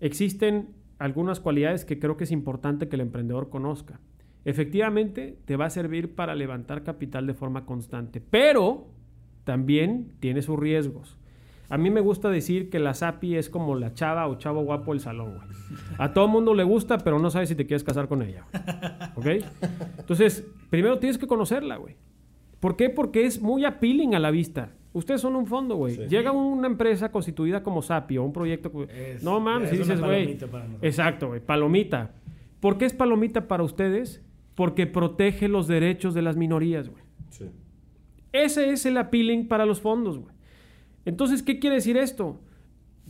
[0.00, 4.00] Existen algunas cualidades que creo que es importante que el emprendedor conozca.
[4.44, 8.88] Efectivamente, te va a servir para levantar capital de forma constante, pero
[9.44, 11.16] también tiene sus riesgos.
[11.68, 14.92] A mí me gusta decir que la SAPI es como la chava o chavo guapo
[14.92, 15.48] del salón, güey.
[15.98, 18.44] A todo mundo le gusta, pero no sabes si te quieres casar con ella.
[19.14, 19.26] ¿Ok?
[19.98, 21.94] Entonces, primero tienes que conocerla, güey.
[22.58, 22.90] ¿Por qué?
[22.90, 24.72] Porque es muy appealing a la vista.
[24.92, 26.08] Ustedes son un fondo, güey.
[26.08, 28.72] Llega una empresa constituida como SAPI o un proyecto.
[29.22, 30.38] no mames, si dices, güey.
[30.82, 31.40] Exacto, güey.
[31.40, 32.10] Palomita.
[32.58, 34.22] ¿Por qué es palomita para ustedes?
[34.60, 37.02] Porque protege los derechos de las minorías, güey.
[37.30, 37.46] Sí.
[38.30, 40.34] Ese es el appealing para los fondos, güey.
[41.06, 42.42] Entonces, ¿qué quiere decir esto?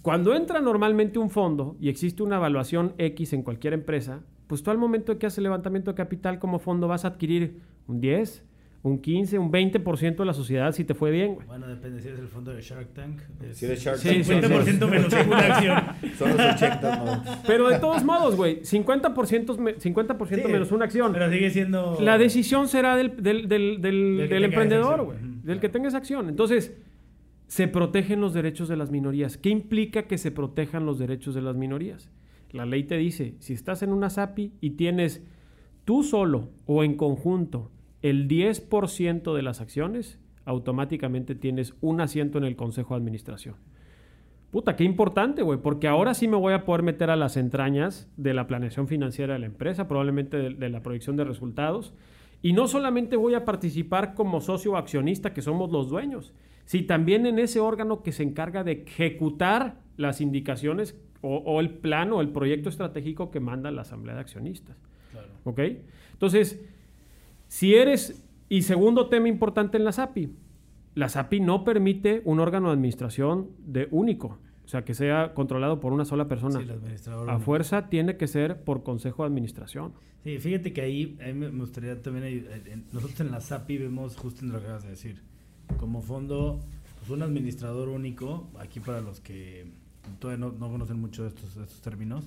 [0.01, 4.71] Cuando entra normalmente un fondo y existe una evaluación X en cualquier empresa, pues tú
[4.71, 8.45] al momento de que haces levantamiento de capital como fondo vas a adquirir un 10,
[8.83, 11.47] un 15, un 20% de la sociedad si te fue bien, güey.
[11.47, 13.21] Bueno, depende si eres el fondo de Shark Tank.
[13.53, 14.25] Si eres Shark Tank.
[14.25, 15.79] 50% menos una acción.
[16.17, 21.13] Son los 80, Pero de todos modos, güey, 50%, 50 menos una acción.
[21.13, 21.99] Pero sigue siendo...
[22.01, 25.19] La decisión será del, del, del, del, emprendedor, güey.
[25.43, 26.31] Del que tenga esa acción.
[26.31, 26.75] Entonces,
[27.49, 29.37] se protegen los derechos de las minorías.
[29.37, 32.11] ¿Qué implica que se protejan los derechos de las minorías?
[32.53, 35.23] La ley te dice, si estás en una SAPI y tienes
[35.85, 37.71] tú solo o en conjunto
[38.03, 43.57] el 10% de las acciones, automáticamente tienes un asiento en el Consejo de Administración.
[44.51, 48.11] Puta, qué importante, güey, porque ahora sí me voy a poder meter a las entrañas
[48.17, 51.95] de la planeación financiera de la empresa, probablemente de, la proyección de resultados.
[52.43, 56.35] Y no solamente voy a participar como socio accionista, que somos los dueños,
[56.65, 62.13] sino también en ese órgano que se encarga de ejecutar las indicaciones o, el plan
[62.13, 64.77] o el proyecto estratégico que manda la Asamblea de Accionistas.
[65.13, 65.29] Claro.
[65.45, 65.61] ¿Ok?
[66.13, 66.61] Entonces,
[67.51, 70.31] si eres, y segundo tema importante en la SAPI,
[70.95, 75.81] la SAPI no permite un órgano de administración de único, o sea, que sea controlado
[75.81, 76.61] por una sola persona.
[77.27, 79.95] a fuerza tiene que ser por consejo de administración.
[80.23, 84.61] Sí, fíjate que ahí, me gustaría también, nosotros en la SAPI vemos justo en lo
[84.61, 85.21] que acabas de decir,
[85.77, 86.61] como fondo,
[87.01, 89.67] pues un administrador único, aquí para los que
[90.21, 92.25] todavía no, conocen mucho estos, estos términos,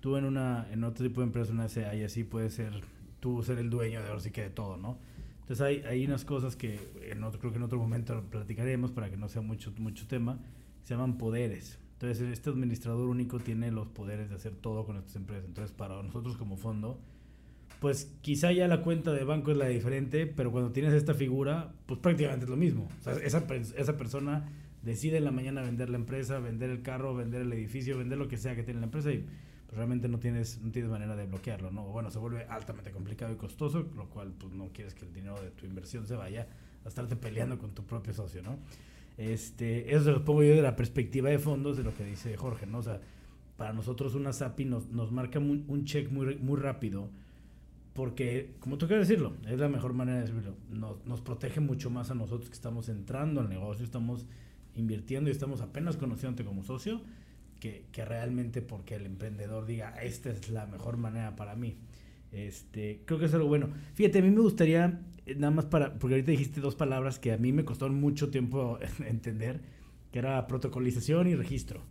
[0.00, 3.42] tú en una en otro tipo de empresa, una SA y así puedes ser tú
[3.42, 4.98] ser el dueño de ahora sí que de todo, ¿no?
[5.40, 9.10] Entonces hay, hay unas cosas que en otro, creo que en otro momento platicaremos para
[9.10, 10.40] que no sea mucho, mucho tema,
[10.82, 11.78] se llaman poderes.
[11.92, 15.46] Entonces este administrador único tiene los poderes de hacer todo con estas empresas.
[15.46, 17.00] Entonces para nosotros como fondo,
[17.80, 21.72] pues quizá ya la cuenta de banco es la diferente, pero cuando tienes esta figura,
[21.86, 22.88] pues prácticamente es lo mismo.
[23.00, 24.48] O sea, esa, esa persona
[24.82, 28.28] decide en la mañana vender la empresa, vender el carro, vender el edificio, vender lo
[28.28, 29.26] que sea que tiene la empresa y
[29.66, 31.84] pues realmente no tienes, no tienes manera de bloquearlo, ¿no?
[31.84, 35.40] Bueno, se vuelve altamente complicado y costoso, lo cual pues no quieres que el dinero
[35.40, 36.46] de tu inversión se vaya
[36.84, 38.58] a estarte peleando con tu propio socio, ¿no?
[39.18, 42.36] Este, eso se lo pongo yo de la perspectiva de fondos de lo que dice
[42.36, 42.78] Jorge, ¿no?
[42.78, 43.00] O sea,
[43.56, 47.08] para nosotros una SAPI nos, nos marca un check muy, muy rápido
[47.96, 51.88] porque, como tú quieres decirlo, es la mejor manera de decirlo, nos, nos protege mucho
[51.88, 54.26] más a nosotros que estamos entrando al negocio, estamos
[54.74, 57.00] invirtiendo y estamos apenas conociéndote como socio,
[57.60, 61.76] que, que, realmente porque el emprendedor diga, esta es la mejor manera para mí.
[62.32, 63.68] Este, creo que es algo bueno.
[63.94, 67.32] Fíjate, a mí me gustaría, eh, nada más para, porque ahorita dijiste dos palabras que
[67.32, 69.60] a mí me costó mucho tiempo entender,
[70.12, 71.82] que era protocolización y registro.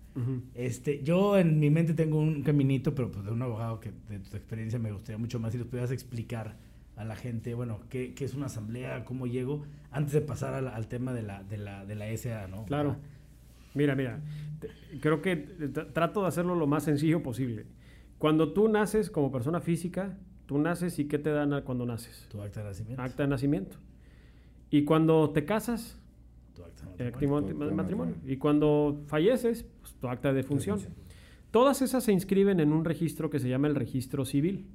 [0.54, 4.20] este, yo en mi mente tengo un caminito, pero pues de un abogado que de
[4.20, 6.58] tu experiencia me gustaría mucho más si los pudieras explicar
[6.96, 10.68] a la gente, bueno, qué, qué es una asamblea, cómo llego, antes de pasar al,
[10.70, 12.66] al tema de la, de, la, de la SA, ¿no?
[12.66, 12.96] Claro.
[13.76, 14.22] Mira, mira,
[15.02, 15.36] creo que
[15.94, 17.66] trato de hacerlo lo más sencillo posible.
[18.18, 22.28] Cuando tú naces como persona física, tú naces y ¿qué te dan cuando naces?
[22.32, 23.02] Tu acta de nacimiento.
[23.02, 23.78] Acta de nacimiento.
[24.72, 26.02] Y cuando te casas,
[26.56, 28.16] tu acta de matrimonio.
[28.26, 30.80] Y cuando falleces, pues, tu acta de defunción.
[31.52, 34.66] Todas esas se inscriben en un registro que se llama el registro civil.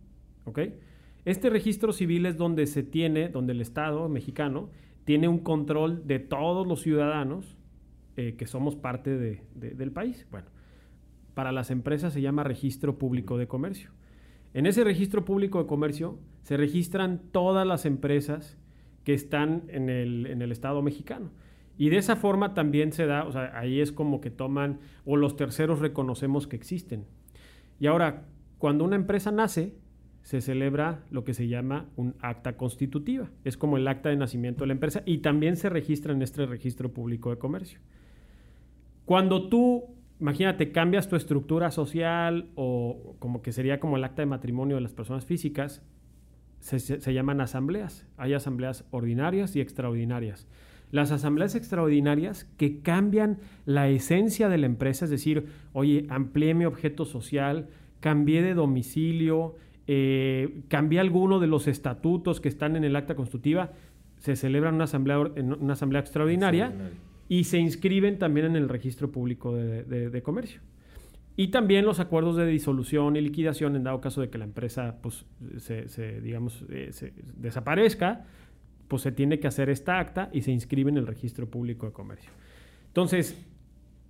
[0.44, 0.60] ¿Ok?
[1.24, 4.70] Este registro civil es donde se tiene, donde el Estado mexicano
[5.04, 7.56] tiene un control de todos los ciudadanos
[8.20, 10.26] eh, que somos parte del país.
[10.30, 10.48] Bueno,
[11.32, 13.92] para las empresas se llama registro público de comercio.
[14.52, 18.58] En ese registro público de comercio se registran todas las empresas
[19.04, 21.30] que están en el, en el Estado mexicano.
[21.78, 25.16] Y de esa forma también se da, o sea, ahí es como que toman, o
[25.16, 27.06] los terceros reconocemos que existen.
[27.78, 28.26] Y ahora,
[28.58, 29.76] cuando una empresa nace,
[30.22, 33.30] se celebra lo que se llama un acta constitutiva.
[33.44, 36.44] Es como el acta de nacimiento de la empresa y también se registra en este
[36.44, 37.80] registro público de comercio.
[39.10, 39.86] Cuando tú,
[40.20, 44.82] imagínate, cambias tu estructura social o como que sería como el acta de matrimonio de
[44.82, 45.82] las personas físicas,
[46.60, 48.06] se, llaman asambleas.
[48.16, 50.46] Hay asambleas ordinarias y extraordinarias.
[50.92, 56.64] Las asambleas extraordinarias que cambian la esencia de la empresa, es decir, oye, amplié mi
[56.64, 57.66] objeto social,
[57.98, 59.56] cambié de domicilio,
[59.88, 63.72] eh, cambié alguno de los estatutos que están en el acta constitutiva,
[64.18, 66.72] se celebra una asamblea, una asamblea extraordinaria
[67.30, 70.60] y se inscriben también en el registro público de, comercio.
[71.36, 74.96] Y también los acuerdos de disolución y liquidación en dado caso de que la empresa
[75.00, 75.24] pues,
[75.58, 76.90] se, digamos, eh,
[77.36, 78.26] desaparezca,
[78.88, 81.92] pues se tiene que hacer esta acta y se inscribe en el registro público de
[81.92, 82.32] comercio.
[82.88, 83.40] Entonces,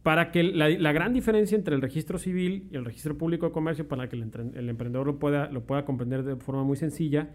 [0.03, 3.87] para que la, gran diferencia entre el registro civil y el registro público de comercio,
[3.87, 4.23] para que el,
[4.71, 7.29] emprendedor lo pueda, lo pueda comprender de forma muy sencilla,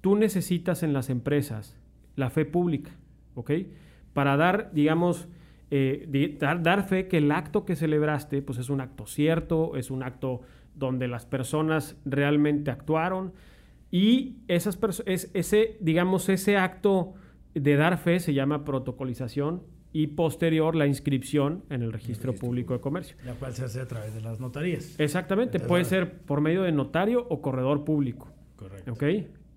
[0.00, 1.78] tú necesitas en las empresas
[2.16, 2.90] la fe pública,
[3.36, 3.52] ¿ok?
[4.14, 5.28] Para dar, digamos,
[5.70, 10.02] eh, dar, fe que el acto que celebraste, pues es un acto cierto, es un
[10.02, 10.40] acto
[10.74, 13.32] donde las personas realmente actuaron
[13.90, 17.14] y esas es, ese, digamos, ese acto
[17.54, 22.80] de dar fe se llama protocolización y posterior la inscripción en el registro, público de
[22.80, 23.16] comercio.
[23.24, 24.98] La cual se hace a través de las notarías.
[24.98, 28.32] Exactamente, puede ser por medio de notario o corredor público.
[28.56, 28.92] Correcto.
[28.92, 29.04] ¿Ok?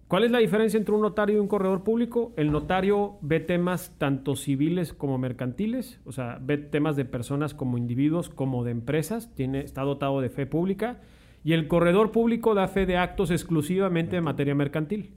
[0.07, 2.33] ¿Cuál es la diferencia entre un notario y un corredor público?
[2.37, 7.77] El notario ve temas tanto civiles como mercantiles, o sea, ve temas de personas como
[7.77, 11.01] individuos, como de empresas, tiene, está dotado de fe pública,
[11.43, 15.11] y el corredor público da fe de actos exclusivamente de materia mercantil.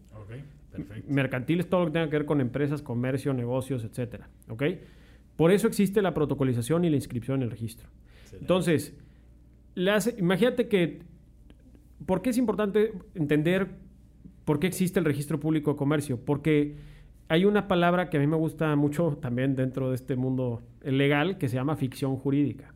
[0.73, 1.13] Perfecto.
[1.13, 4.29] Mercantil es todo lo que tenga que ver con empresas, comercio, negocios, etcétera.
[4.49, 4.63] ¿Ok?
[5.37, 7.89] Por eso existe la protocolización y la inscripción en el registro.
[8.33, 8.97] Entonces,
[9.75, 11.03] imagínate que,
[12.07, 13.71] ¿por qué es importante entender
[14.51, 16.19] por qué existe el registro público de comercio?
[16.25, 16.75] Porque
[17.29, 21.39] hay una palabra que a mí me gusta mucho también dentro de este mundo legal
[21.39, 22.75] que se llama ficción jurídica.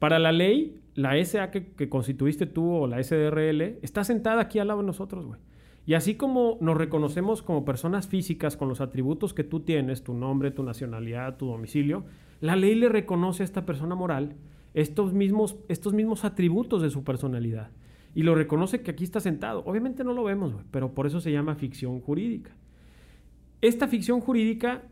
[0.00, 4.58] Para la ley, la SA que, que constituiste tú o la SDRL está sentada aquí
[4.58, 5.38] al lado de nosotros, güey.
[5.86, 10.12] Y así como nos reconocemos como personas físicas con los atributos que tú tienes, tu
[10.12, 12.04] nombre, tu nacionalidad, tu domicilio,
[12.40, 14.34] la ley le reconoce a esta persona moral
[14.74, 17.70] estos mismos, estos mismos atributos de su personalidad.
[18.16, 19.62] Y lo reconoce que aquí está sentado.
[19.66, 22.50] Obviamente no lo vemos, pero por eso se llama ficción jurídica.
[23.60, 24.84] Esta ficción jurídica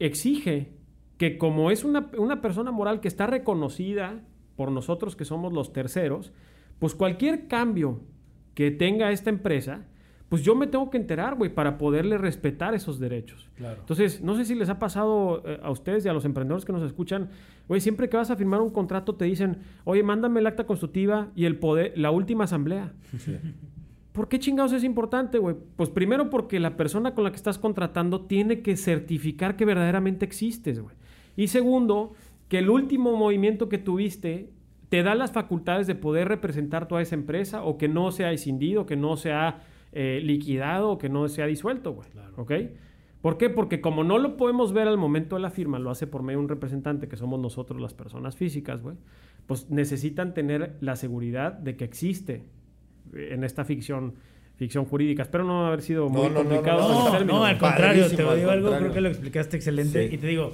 [0.00, 0.72] exige
[1.16, 4.20] que como es una, una persona moral que está reconocida
[4.56, 6.32] por nosotros que somos los terceros,
[6.80, 8.00] Pues cualquier cambio
[8.56, 9.86] que tenga esta empresa,
[10.32, 13.50] pues yo me tengo que enterar, güey, para poderle respetar esos derechos.
[13.54, 13.80] Claro.
[13.80, 16.72] Entonces, no sé si les ha pasado eh, a ustedes y a los emprendedores que
[16.72, 17.28] nos escuchan,
[17.68, 21.28] güey, siempre que vas a firmar un contrato te dicen, oye, mándame el acta constitutiva
[21.36, 22.94] y el poder, la última asamblea.
[24.12, 25.54] ¿Por qué chingados es importante, güey?
[25.76, 30.24] Pues primero porque la persona con la que estás contratando tiene que certificar que verdaderamente
[30.24, 30.96] existes, güey.
[31.36, 32.14] Y segundo,
[32.48, 34.48] que el último movimiento que tuviste
[34.88, 38.32] te da las facultades de poder representar toda esa empresa o que no se ha
[38.32, 39.60] escindido, que no se ha
[39.92, 42.08] eh, liquidado o que no se ha disuelto, güey.
[42.36, 42.52] ¿Ok?
[43.20, 43.50] ¿Por qué?
[43.50, 46.38] Porque como no lo podemos ver al momento de la firma, lo hace por medio
[46.38, 48.96] de un representante que somos nosotros las personas físicas, güey,
[49.46, 52.42] pues necesitan tener la seguridad de que existe
[53.14, 54.14] en esta ficción
[54.56, 55.22] ficción jurídica.
[55.22, 57.10] Espero no haber sido muy No, no, no, complicado.
[57.12, 58.78] no, No, al contrario, te digo algo, contrario.
[58.78, 60.08] creo que lo explicaste excelente.
[60.08, 60.14] Sí.
[60.14, 60.52] Y te digo,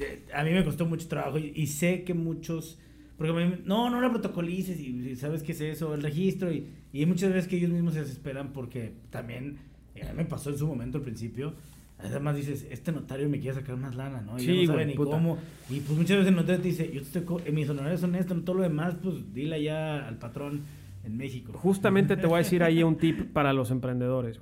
[0.00, 2.78] eh, a mí me costó mucho trabajo y, y sé que muchos,
[3.22, 6.66] porque me- no, no la protocolices y, y sabes qué es eso, el registro y,
[6.92, 9.56] y muchas veces que ellos mismos se desesperan porque también,
[9.94, 11.54] eh, me pasó en su momento al principio,
[11.98, 14.36] además dices, este notario me quiere sacar más lana, ¿no?
[14.36, 15.10] Y Sí, no sabe güey, ni puta.
[15.12, 15.38] cómo.
[15.70, 18.14] Y pues muchas veces el notario te dice, yo te estoy, eh, mis honorarios son
[18.16, 20.62] estos, todo lo demás, pues dile ya al patrón
[21.04, 21.52] en México.
[21.54, 24.40] Justamente te voy a decir ahí un tip para los emprendedores.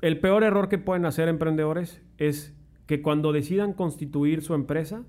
[0.00, 2.54] El peor error que pueden hacer emprendedores es
[2.86, 5.02] que cuando decidan constituir su empresa,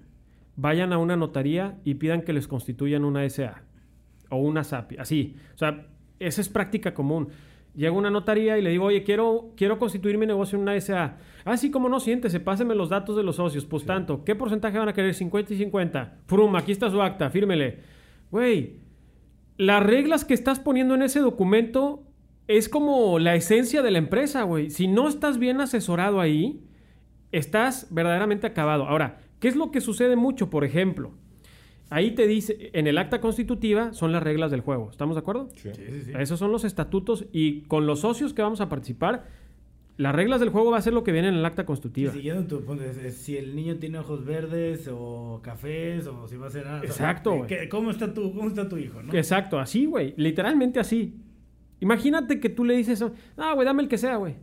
[0.55, 3.63] vayan a una notaría y pidan que les constituyan una SA
[4.29, 4.97] o una SAPI.
[4.97, 5.35] Así.
[5.55, 5.87] O sea,
[6.19, 7.29] esa es práctica común.
[7.73, 10.79] Llego a una notaría y le digo, oye, quiero, quiero constituir mi negocio en una
[10.79, 11.17] SA.
[11.45, 13.65] Ah, sí, como no, siéntese, páseme los datos de los socios.
[13.65, 15.13] Pues tanto, ¿qué porcentaje van a querer?
[15.13, 16.17] 50 y 50.
[16.27, 17.79] Frum, aquí está su acta, fírmele.
[18.29, 18.81] Güey,
[19.57, 22.03] las reglas que estás poniendo en ese documento
[22.47, 24.69] es como la esencia de la empresa, güey.
[24.69, 26.65] Si no estás bien asesorado ahí,
[27.31, 28.85] estás verdaderamente acabado.
[28.85, 30.49] Ahora, ¿qué es lo que sucede mucho?
[30.49, 31.12] Por ejemplo,
[31.89, 34.89] ahí te dice, en el acta constitutiva son las reglas del juego.
[34.89, 35.49] ¿Estamos de acuerdo?
[35.58, 35.69] Sí.
[35.75, 36.12] Sí, sí, sí.
[36.17, 39.27] Esos son los estatutos y con los socios que vamos a participar,
[39.97, 42.13] las reglas del juego va a ser lo que viene en el acta Y constitutiva.
[42.13, 46.38] siguiendo tu punto, es- es si el niño tiene ojos verdes o cafés o si
[46.38, 46.80] va a ser nada.
[46.84, 47.67] Exacto, güey.
[47.69, 49.13] ¿Cómo está tu, cómo está tu hijo, no?
[49.13, 50.13] Exacto, así, güey.
[50.17, 51.15] Literalmente así.
[51.82, 53.04] Imagínate que tú le dices,
[53.38, 54.36] ah, güey, dame el que sea, güey.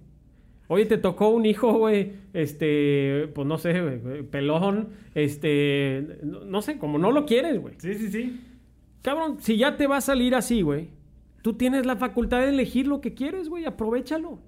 [0.68, 6.62] Oye, te tocó un hijo, güey, este, pues no sé, güey, pelón, este, no, no
[6.62, 7.74] sé, como no lo quieres, güey.
[7.78, 8.40] Sí, sí, sí.
[9.00, 10.90] Cabrón, si ya te va a salir así, güey,
[11.40, 14.40] tú tienes la facultad de elegir lo que quieres, güey, aprovechalo.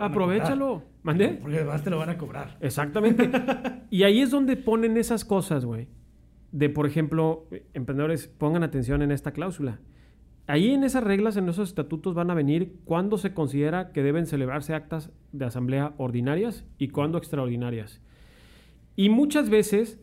[0.00, 0.82] Aprovechalo.
[1.02, 1.38] ¿Mandé?
[1.40, 2.56] Porque además te lo van a cobrar.
[2.60, 3.30] Exactamente.
[3.90, 5.86] y ahí es donde ponen esas cosas, güey.
[6.50, 9.80] De, por ejemplo, emprendedores, pongan atención en esta cláusula.
[10.48, 14.26] Ahí en esas reglas, en esos estatutos van a venir cuándo se considera que deben
[14.26, 18.00] celebrarse actas de asamblea ordinarias y cuándo extraordinarias.
[18.96, 20.00] Y muchas veces,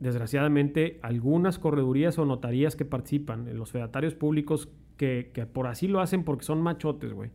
[0.00, 5.88] desgraciadamente, algunas corredurías o notarías que participan en los fedatarios públicos, que, que por así
[5.88, 7.30] lo hacen porque son machotes, güey,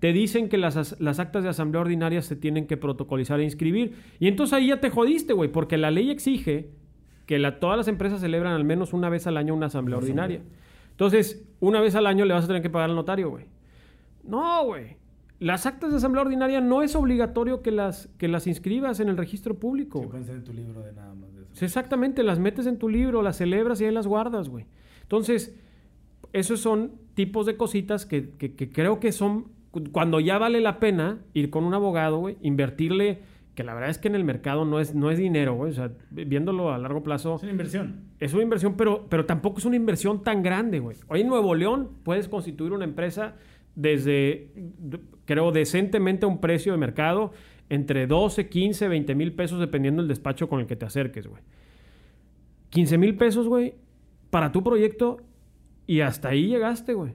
[0.00, 3.44] te dicen que las, as- las actas de asamblea ordinaria se tienen que protocolizar e
[3.44, 3.94] inscribir.
[4.18, 6.70] Y entonces ahí ya te jodiste, güey, porque la ley exige
[7.26, 10.40] que la- todas las empresas celebran al menos una vez al año una asamblea ordinaria.
[10.94, 13.46] Entonces, una vez al año le vas a tener que pagar al notario, güey.
[14.22, 14.96] No, güey.
[15.40, 19.16] Las actas de asamblea ordinaria no es obligatorio que las, que las inscribas en el
[19.16, 20.02] registro público.
[20.02, 21.50] Pueden ser en tu libro de nada más de eso.
[21.52, 24.66] Sí, exactamente, las metes en tu libro, las celebras y ahí las guardas, güey.
[25.02, 25.54] Entonces,
[26.32, 30.60] esos son tipos de cositas que, que- que creo que son cu- cuando ya vale
[30.60, 33.20] la pena ir con un abogado, güey, invertirle,
[33.54, 35.70] que la verdad es que en el mercado no es, no es dinero, güey.
[35.70, 38.00] O sea, viéndolo a largo plazo, Es una inversión.
[38.18, 40.96] es una inversión, pero, pero tampoco es una inversión tan grande, güey.
[41.08, 43.36] Hoy en Nuevo León puedes constituir una empresa
[43.76, 44.50] desde,
[45.24, 47.32] creo, decentemente a un precio de mercado
[47.68, 51.42] entre 12, 15, 20 mil pesos, dependiendo del despacho con el que te acerques, güey.
[52.70, 53.74] 15 mil pesos, güey,
[54.30, 55.18] para tu proyecto
[55.86, 57.14] y hasta ahí llegaste, güey.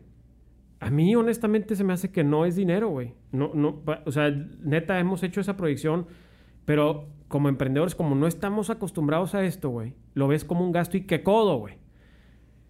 [0.79, 3.13] A mí, honestamente, se me hace que no es dinero, güey.
[3.33, 4.29] No, no, o sea,
[4.63, 6.07] neta, hemos hecho esa proyección,
[6.69, 10.97] pero como emprendedores, como no estamos acostumbrados a esto, güey, lo ves como un gasto
[10.97, 11.77] y qué codo, güey.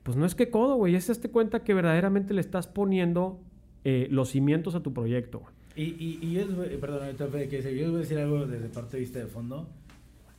[0.03, 3.41] Pues no es que codo, güey, es darte cuenta que verdaderamente le estás poniendo
[3.83, 5.53] eh, los cimientos a tu proyecto, güey.
[5.75, 7.13] Y, y, y yo, perdón,
[7.49, 9.67] que yo les voy a decir algo desde parte de vista de fondo.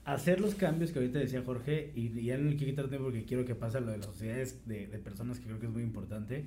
[0.06, 3.08] Hacer los cambios que ahorita decía Jorge, y, y ya no le quiero quitar tiempo
[3.08, 5.72] porque quiero que pase lo de las sociedades de, de personas que creo que es
[5.72, 6.46] muy importante.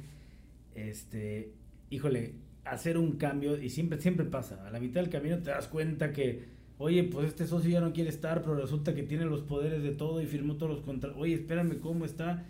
[0.74, 1.54] Este,
[1.92, 2.34] híjole,
[2.66, 4.66] hacer un cambio, y siempre, siempre pasa.
[4.66, 7.94] A la mitad del camino te das cuenta que, oye, pues este socio ya no
[7.94, 11.18] quiere estar, pero resulta que tiene los poderes de todo y firmó todos los contratos.
[11.20, 12.46] Oye, espérame, ¿cómo está?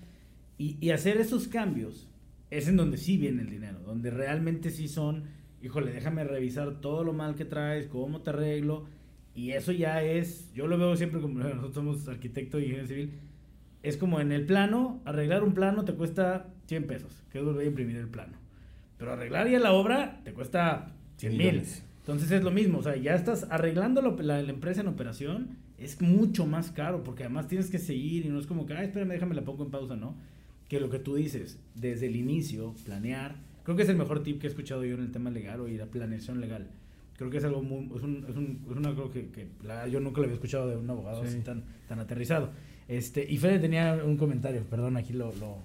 [0.58, 2.08] Y, hacer esos cambios
[2.50, 5.24] es en donde sí viene el dinero, donde realmente sí son,
[5.62, 8.86] híjole, déjame revisar todo lo mal que traes, cómo te arreglo.
[9.36, 13.14] Y eso ya es, yo lo veo siempre como nosotros somos arquitecto y ingeniero civil,
[13.82, 17.66] es como en el plano, arreglar un plano te cuesta 100 pesos, que es volver
[17.66, 18.38] a imprimir el plano.
[18.98, 21.64] Pero arreglar ya la obra te cuesta 100 mil.
[22.04, 25.58] Entonces es lo mismo, o sea, ya estás arreglando lo- la, la empresa en operación,
[25.78, 28.88] es mucho más caro, porque además tienes que seguir y no es como que, ay,
[28.88, 30.16] espérame, déjame la pongo en pausa, ¿no?
[30.68, 34.40] Que lo que tú dices, desde el inicio, planear, creo que es el mejor tip
[34.42, 36.68] que he escuchado yo en el tema legal o ir a planeación legal.
[37.18, 39.88] Creo que es algo muy, es, un, es, un- es una cosa que, que la-
[39.88, 41.28] yo nunca lo había escuchado de un abogado Sí.
[41.30, 42.50] así tan, tan aterrizado.
[42.90, 45.34] Este, y Fede tenía un comentario, perdón, aquí lo...
[45.36, 45.58] lo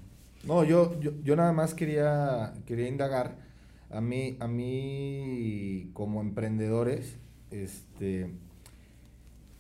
[0.47, 3.47] No, yo, yo, yo nada más quería, quería indagar.
[3.91, 7.16] A mí, a mí, como emprendedores,
[7.51, 8.30] este,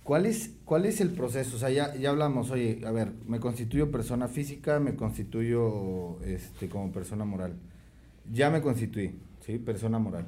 [0.04, 1.56] ¿cuál es, cuál es el proceso?
[1.56, 6.68] O sea, ya, ya hablamos, oye, a ver, me constituyo persona física, me constituyo este,
[6.68, 7.54] como persona moral.
[8.32, 9.58] Ya me constituí, ¿sí?
[9.58, 10.26] Persona moral.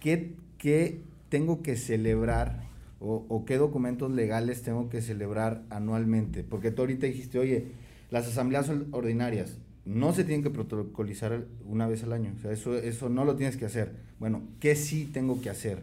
[0.00, 2.62] ¿Qué, qué tengo que celebrar
[3.00, 6.42] o, o qué documentos legales tengo que celebrar anualmente?
[6.44, 7.72] Porque tú ahorita dijiste, oye,
[8.10, 12.32] las asambleas or- ordinarias no se tienen que protocolizar una vez al año.
[12.36, 13.92] O sea, eso, eso no lo tienes que hacer.
[14.18, 15.82] Bueno, ¿qué sí tengo que hacer?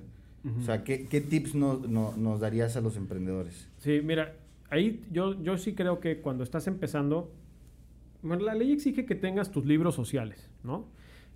[0.59, 3.67] O sea, ¿qué, qué tips no- no- nos darías a los emprendedores?
[3.79, 4.33] Sí, mira,
[4.69, 7.33] ahí yo, yo sí creo que cuando estás empezando,
[8.21, 10.85] bueno, la ley exige que tengas tus libros sociales, ¿no?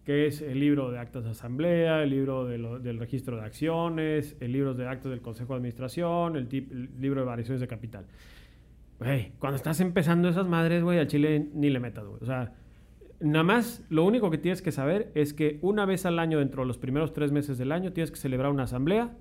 [0.06, 3.44] Que es el libro de actas de asamblea, el libro de lo- del registro de
[3.44, 7.60] acciones, el libro de actas del Consejo de Administración, el, tip- el libro de variaciones
[7.60, 8.06] de capital.
[9.02, 12.20] Güey, cuando estás empezando esas madres, güey, al chile ni le metas, güey.
[12.22, 12.54] O sea,
[13.20, 16.62] nada más lo único que tienes que saber es que una vez al año, dentro
[16.62, 19.18] de los primeros tres meses del año, tienes que celebrar una asamblea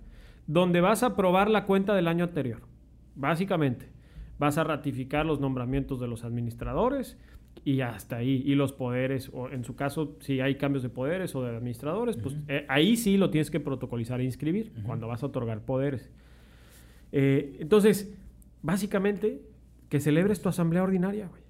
[0.46, 2.60] donde vas a aprobar la cuenta del año anterior.
[3.14, 3.88] Básicamente,
[4.38, 7.16] vas a ratificar los nombramientos de los administradores
[7.64, 8.42] y hasta ahí.
[8.44, 12.18] Y los poderes, o en su caso, si hay cambios de poderes o de administradores,
[12.18, 16.10] pues eh, ahí sí lo tienes que protocolizar e inscribir cuando vas a otorgar poderes.
[17.12, 18.14] Eh, entonces,
[18.60, 19.48] básicamente,
[19.90, 21.42] que celebres tu asamblea ordinaria, güey.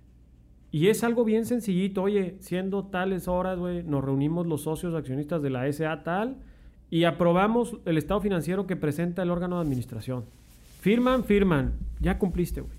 [0.73, 5.43] Y es algo bien sencillito, oye, siendo tales horas, güey, nos reunimos los socios accionistas
[5.43, 6.37] de la SA tal
[6.91, 10.25] y aprobamos el estado financiero que presenta el órgano de administración.
[10.81, 11.75] Firman, firman.
[12.01, 12.79] Ya cumpliste, güey.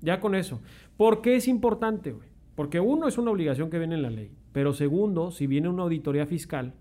[0.00, 0.60] Ya con eso.
[0.96, 2.28] ¿Por qué es importante, güey?
[2.54, 4.30] Porque uno es una obligación que viene en la ley.
[4.52, 6.74] Pero segundo, si viene una auditoría fiscal,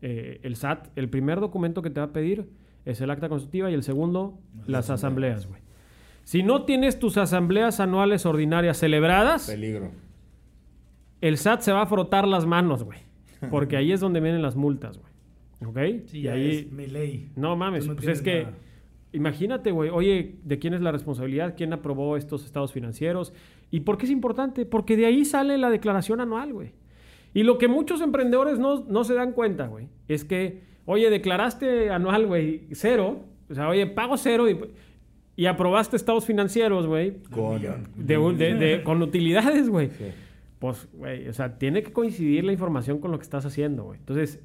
[0.00, 2.48] eh, el SAT, el primer documento que te va a pedir
[2.84, 5.60] es el acta constitutiva y el segundo, las asambleas, güey.
[6.24, 9.90] Si no tienes tus asambleas anuales ordinarias celebradas, Peligro.
[11.20, 13.00] el SAT se va a frotar las manos, güey.
[13.50, 15.12] Porque ahí es donde vienen las multas, güey.
[15.64, 16.06] ¿Ok?
[16.06, 16.50] sí, y ahí...
[16.50, 17.30] es mi ley.
[17.36, 18.44] No mames, no pues es que...
[18.44, 18.56] nada.
[19.14, 21.54] Imagínate, güey, oye, ¿de quién es la responsabilidad?
[21.54, 23.34] ¿Quién aprobó estos estados financieros?
[23.70, 24.64] ¿Y por qué es importante?
[24.64, 26.72] Porque de ahí sale la declaración anual, güey.
[27.34, 31.90] Y lo que muchos emprendedores no, no se dan cuenta, güey, es que, oye, declaraste
[31.90, 33.24] anual, güey, cero.
[33.50, 34.58] O sea, oye, pago cero y,
[35.36, 37.60] y aprobaste estados financieros, güey, Con,
[37.96, 39.88] de, un- de- de- con utilidades, güey.
[39.90, 40.04] Sí.
[40.58, 43.98] Pues, güey, o sea, tiene que coincidir la información con lo que estás haciendo, güey.
[43.98, 44.40] Entonces,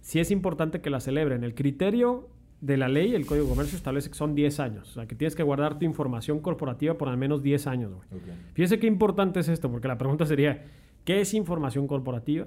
[0.00, 1.42] sí es importante que la celebren.
[1.42, 2.28] El criterio
[2.60, 4.90] de la ley, el Código de Comercio establece que son 10 años.
[4.90, 8.06] O sea, que tienes que guardar tu información corporativa por al menos 10 años, güey.
[8.12, 8.28] Ok.
[8.54, 10.64] Fíjese qué importante es esto, porque la pregunta sería,
[11.04, 12.46] ¿qué es información corporativa?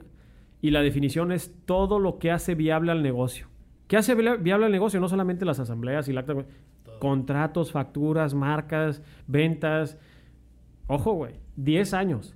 [0.61, 3.47] Y la definición es todo lo que hace viable al negocio.
[3.87, 4.99] ¿Qué hace via- viable al negocio?
[4.99, 6.35] No solamente las asambleas y la acta,
[6.99, 9.97] contratos, facturas, marcas, ventas.
[10.87, 12.35] Ojo, güey, 10 años.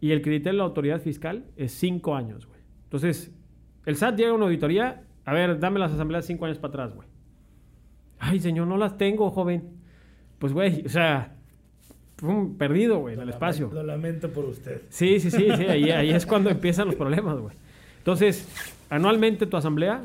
[0.00, 2.60] Y el criterio de la autoridad fiscal es 5 años, güey.
[2.84, 3.32] Entonces,
[3.86, 6.94] el SAT llega a una auditoría, a ver, dame las asambleas 5 años para atrás,
[6.94, 7.08] güey.
[8.18, 9.70] Ay, señor, no las tengo, joven.
[10.38, 11.34] Pues, güey, o sea,
[12.16, 13.70] pum, perdido, güey, en el espacio.
[13.72, 14.82] Lo lamento por usted.
[14.88, 17.56] Sí, sí, sí, sí, ahí, ahí es cuando empiezan los problemas, güey.
[17.98, 18.48] Entonces,
[18.90, 20.02] anualmente tu asamblea,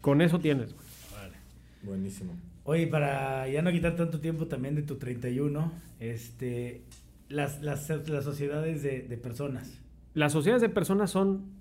[0.00, 0.86] con eso tienes, güey.
[1.12, 1.36] Vale.
[1.82, 2.32] Buenísimo.
[2.64, 6.82] Oye, para ya no quitar tanto tiempo también de tu 31, este,
[7.28, 9.80] las, las, las sociedades de, de personas.
[10.14, 11.52] Las sociedades de personas son,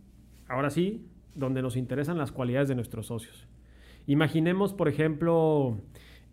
[0.48, 3.48] ahora sí, donde nos interesan las cualidades de nuestros socios.
[4.08, 5.78] Imaginemos, por ejemplo,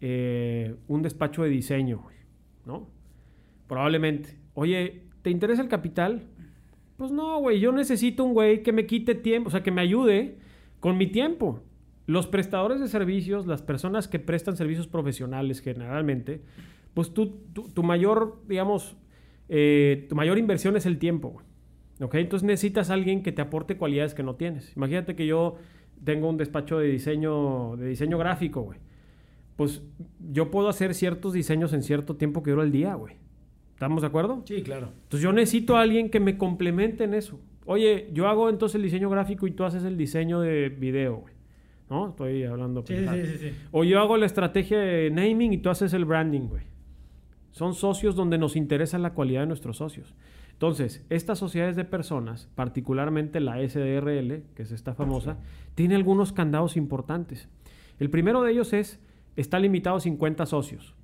[0.00, 2.04] eh, un despacho de diseño,
[2.64, 2.88] ¿no?
[3.68, 4.36] Probablemente.
[4.54, 6.26] Oye, ¿te interesa el capital?
[6.96, 9.80] Pues no, güey, yo necesito un güey que me quite tiempo, o sea, que me
[9.80, 10.38] ayude
[10.80, 11.62] con mi tiempo.
[12.11, 16.42] Los prestadores de servicios, las personas que prestan servicios profesionales generalmente,
[16.92, 18.96] pues tú, tu, tu mayor, digamos,
[19.48, 21.46] eh, tu mayor inversión es el tiempo, güey.
[22.00, 22.16] ¿Ok?
[22.16, 24.76] Entonces necesitas a alguien que te aporte cualidades que no tienes.
[24.76, 25.54] Imagínate que yo
[26.02, 28.80] tengo un despacho de diseño, de diseño gráfico, güey.
[29.54, 29.80] Pues
[30.32, 33.18] yo puedo hacer ciertos diseños en cierto tiempo que dura el día, güey.
[33.74, 34.42] ¿Estamos de acuerdo?
[34.46, 34.88] Sí, claro.
[35.04, 37.38] Entonces yo necesito a alguien que me complemente en eso.
[37.66, 41.39] Oye, yo hago entonces el diseño gráfico y tú haces el diseño de video, güey.
[41.91, 42.11] ¿No?
[42.11, 42.84] Estoy hablando.
[42.86, 43.53] Sí, sí, sí, sí.
[43.72, 46.62] O yo hago la estrategia de naming y tú haces el branding, güey.
[47.51, 50.14] Son socios donde nos interesa la cualidad de nuestros socios.
[50.53, 55.38] Entonces, estas sociedades de personas, particularmente la SDRL, que es esta famosa,
[55.74, 57.49] tiene algunos candados importantes.
[57.99, 59.01] El primero de ellos es,
[59.36, 60.95] está limitado a 50 socios.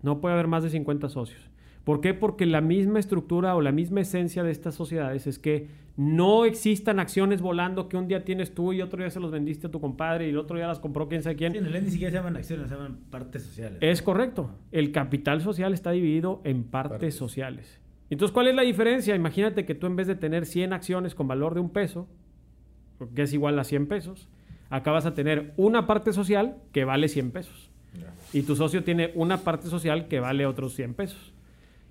[0.00, 1.50] No puede haber más de 50 socios.
[1.84, 2.14] ¿Por qué?
[2.14, 6.98] Porque la misma estructura o la misma esencia de estas sociedades es que no existan
[6.98, 9.80] acciones volando que un día tienes tú y otro día se los vendiste a tu
[9.80, 11.52] compadre y el otro día las compró quién sabe quién.
[11.52, 13.78] Sí, en el ni siquiera se llaman acciones, se llaman partes sociales.
[13.80, 14.50] Es correcto.
[14.72, 17.80] El capital social está dividido en partes, partes, sociales.
[18.08, 19.14] Entonces, ¿cuál es la diferencia?
[19.14, 22.08] Imagínate que tú en vez de tener 100 acciones con valor de un peso,
[23.14, 24.28] que es igual a 100 pesos,
[24.70, 27.70] acabas a tener una parte social que vale 100 pesos.
[28.32, 31.33] Y tu socio tiene una parte social que vale otros 100 pesos.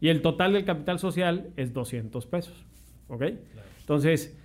[0.04, 2.66] Y el total del capital social es 200 pesos.
[3.08, 3.24] ¿Ok?
[3.80, 4.38] Entonces,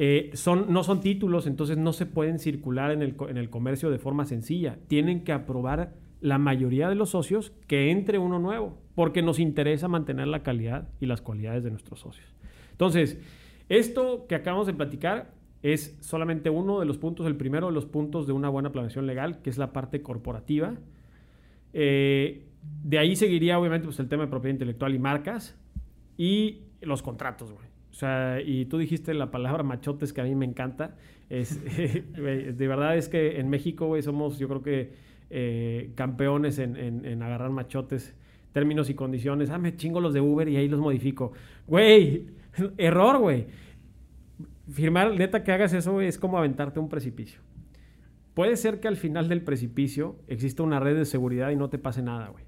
[0.00, 3.92] eh, son, no son títulos, entonces no se pueden circular en el, en el comercio
[3.92, 4.76] de forma sencilla.
[4.88, 9.86] Tienen que aprobar la mayoría de los socios que entre uno nuevo, porque nos interesa
[9.86, 12.34] mantener la calidad y las cualidades de nuestros socios.
[12.72, 13.16] Entonces,
[13.68, 15.30] esto que acabamos de platicar
[15.62, 19.06] es solamente uno de los puntos, el primero de los puntos de una buena planeación
[19.06, 20.74] legal, que es la parte corporativa.
[21.72, 22.48] Eh,
[22.84, 25.56] de ahí seguiría, obviamente, pues el tema de propiedad intelectual y marcas
[26.18, 27.66] y los contratos, güey.
[27.90, 30.96] O sea, y tú dijiste la palabra machotes que a mí me encanta.
[31.30, 31.64] Es,
[32.14, 34.92] de verdad es que en México, güey, somos, yo creo que
[35.30, 38.14] eh, campeones en, en, agarrar machotes,
[38.52, 39.48] términos y condiciones.
[39.48, 41.32] Ah, me chingo los de Uber y ahí los modifico.
[41.66, 42.26] Güey,
[42.76, 43.46] error, güey.
[44.70, 47.40] Firmar, neta, que hagas eso, güey, es como aventarte un precipicio.
[48.34, 51.78] Puede ser que al final del precipicio exista una red de seguridad y no te
[51.78, 52.44] pase nada, güey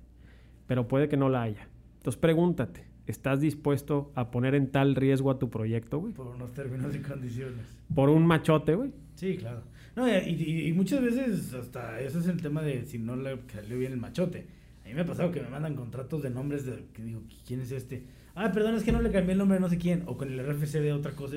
[0.66, 1.68] pero puede que no la haya.
[1.98, 6.12] Entonces pregúntate, ¿estás dispuesto a poner en tal riesgo a tu proyecto, güey?
[6.12, 7.66] Por unos términos y condiciones.
[7.94, 8.92] Por un machote, güey.
[9.14, 9.62] Sí, claro.
[9.96, 13.92] No, y, muchas veces hasta eso es el tema de si no le salió bien
[13.92, 14.46] el machote.
[14.84, 17.60] A mí me ha pasado que me mandan contratos de nombres de que digo, ¿quién
[17.60, 18.04] es este?
[18.34, 20.02] Ah, perdón, es que no le cambié el nombre no sé quién.
[20.06, 21.36] O con el RFC de otra cosa.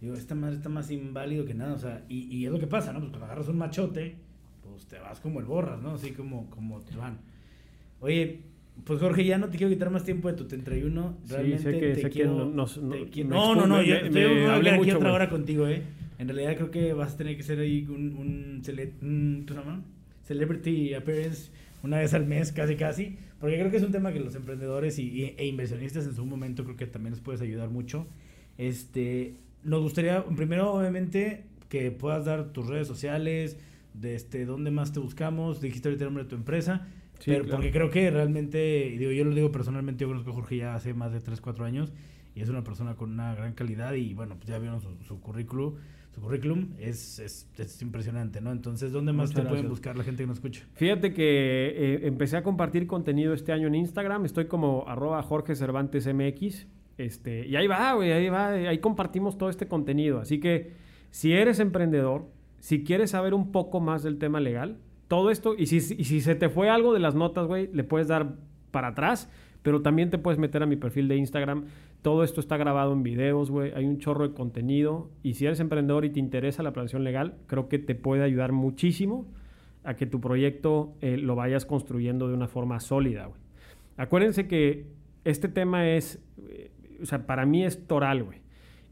[0.00, 1.74] Digo, esta madre está más inválido que nada.
[1.74, 2.98] O sea, y, y es lo que pasa, ¿no?
[2.98, 4.16] Pues cuando agarras un machote,
[4.62, 5.92] pues te vas como el borras, ¿no?
[5.92, 7.18] Así como, como te van.
[8.00, 8.40] Oye,
[8.84, 11.18] pues Jorge, ya no te quiero quitar más tiempo de tu 31.
[11.28, 15.28] Realmente sí, sé que, te quiero, no, no, no, yo estoy hablé aquí otra hora
[15.28, 15.82] contigo, ¿eh?
[16.18, 18.62] En realidad creo que vas a tener que ser ahí un, un,
[19.02, 19.84] un,
[20.24, 21.50] celebrity appearance
[21.82, 24.98] una vez al mes, casi casi, porque creo que es un tema que los emprendedores
[24.98, 28.06] y, e inversionistas en su momento creo que también les puedes ayudar mucho.
[28.58, 33.58] Este, nos gustaría, primero, obviamente, que puedas dar tus redes sociales,
[33.94, 36.86] de este, dónde más te buscamos, dijiste ahorita el nombre de tu empresa,
[37.24, 40.74] pero porque creo que realmente, digo, yo lo digo personalmente, yo conozco a Jorge ya
[40.74, 41.92] hace más de 3, 4 años
[42.34, 45.74] y es una persona con una gran calidad y bueno, pues ya vieron su, currículum,
[46.14, 48.52] su currículum es, es, impresionante, ¿no?
[48.52, 50.66] Entonces, ¿dónde más te pueden buscar la gente que nos escucha?
[50.74, 55.56] Fíjate que eh, empecé a compartir contenido este año en Instagram, estoy como arroba Jorge
[55.56, 56.66] Cervantes MX,
[56.98, 60.72] este, y ahí va, güey, ahí va, ahí compartimos todo este contenido, así que
[61.10, 62.26] si eres emprendedor,
[62.60, 64.76] si quieres saber un poco más del tema legal,
[65.08, 68.34] todo esto, y si, se te fue algo de las notas, güey, le puedes dar
[68.70, 69.30] para atrás,
[69.62, 71.66] pero también te puedes meter a mi perfil de Instagram.
[72.02, 73.72] Todo esto está grabado en videos, güey.
[73.74, 75.10] Hay un chorro de contenido.
[75.22, 78.52] Y si eres emprendedor y te interesa la planeación legal, creo que te puede ayudar
[78.52, 79.26] muchísimo
[79.82, 83.40] a que tu proyecto eh, lo vayas construyendo de una forma sólida, güey.
[83.96, 84.86] Acuérdense que
[85.24, 86.70] este tema es, eh,
[87.02, 88.40] o sea, para mí es toral, güey.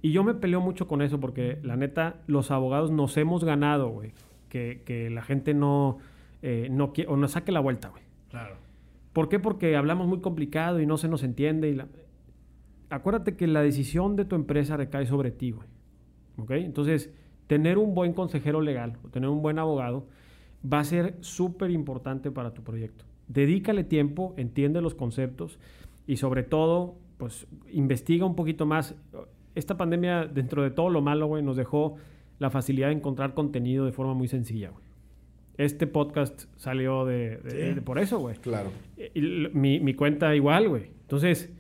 [0.03, 3.89] Y yo me peleo mucho con eso porque, la neta, los abogados nos hemos ganado,
[3.89, 4.13] güey
[4.55, 5.99] que, la gente no,
[6.43, 8.03] eh, no quiere, o nos saque la vuelta, güey.
[8.31, 8.57] Claro.
[9.13, 9.39] ¿Por qué?
[9.39, 11.71] Porque hablamos muy complicado y no se nos entiende.
[11.71, 11.81] Y
[12.91, 15.69] Acuérdate que la decisión de tu empresa recae sobre ti, güey.
[16.37, 16.51] ¿Ok?
[16.53, 17.13] Entonces,
[17.47, 20.07] tener un buen consejero legal o tener un buen abogado
[20.71, 23.05] va a ser súper importante para tu proyecto.
[23.29, 25.59] Dedícale tiempo, entiende los conceptos
[26.07, 28.95] y sobre todo, pues investiga un poquito más.
[29.55, 31.97] Esta pandemia, dentro de todo lo malo, güey, nos dejó
[32.45, 34.85] la facilidad de encontrar contenido de forma muy sencilla, güey.
[35.57, 38.37] Este podcast salió de, por eso, güey.
[38.37, 38.71] Claro.
[39.15, 40.91] Y, mi, mi cuenta igual, güey.
[41.01, 41.55] Entonces,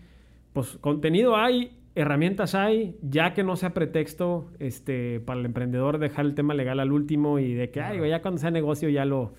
[0.52, 6.26] pues contenido hay, herramientas hay, ya que no sea pretexto este, para el emprendedor dejar
[6.26, 9.06] el tema legal al último y de que, ay, güey, ya cuando sea negocio ya
[9.06, 9.32] lo,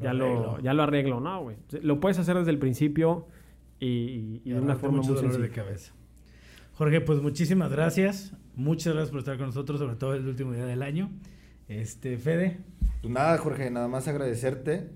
[0.00, 1.18] ya lo, ya lo arreglo.
[1.18, 1.56] No, güey.
[1.82, 3.26] Lo puedes hacer desde el principio
[3.80, 5.42] y, de una forma muy sencilla.
[5.42, 5.92] De cabeza.
[6.76, 8.34] Jorge, pues muchísimas gracias.
[8.54, 11.10] Muchas gracias por estar con nosotros, sobre todo el último día del año.
[11.68, 12.58] Este, Fede.
[13.00, 14.90] Pues nada, Jorge, nada más agradecerte.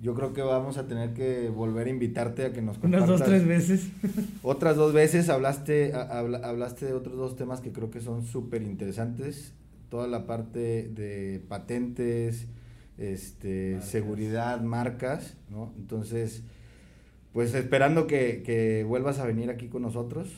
[0.00, 3.08] Yo creo que vamos a tener que volver a invitarte a que nos compartas.
[3.08, 3.88] Unas dos, tres veces.
[4.42, 9.52] Otras dos veces hablaste, hablaste de otros dos temas que creo que son súper interesantes.
[9.88, 12.46] Toda la parte de patentes,
[12.98, 15.72] este, seguridad, marcas, ¿no?
[15.76, 16.44] Entonces,
[17.32, 20.28] pues esperando que, que vuelvas a venir aquí con nosotros.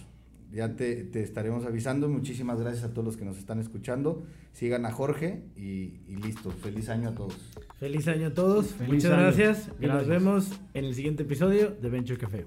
[0.50, 2.08] Ya te, te, estaremos avisando.
[2.08, 4.24] Muchísimas gracias a todos los que nos están escuchando.
[4.52, 6.50] Sigan a Jorge y, y listo.
[6.50, 7.36] Feliz año a todos.
[7.78, 8.68] Feliz año a todos.
[8.68, 9.22] Feliz Muchas año.
[9.22, 9.70] gracias.
[9.80, 12.46] Y nos vemos en el siguiente episodio de Venture Café.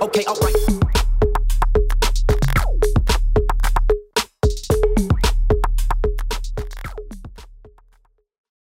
[0.00, 0.95] Okay, alright.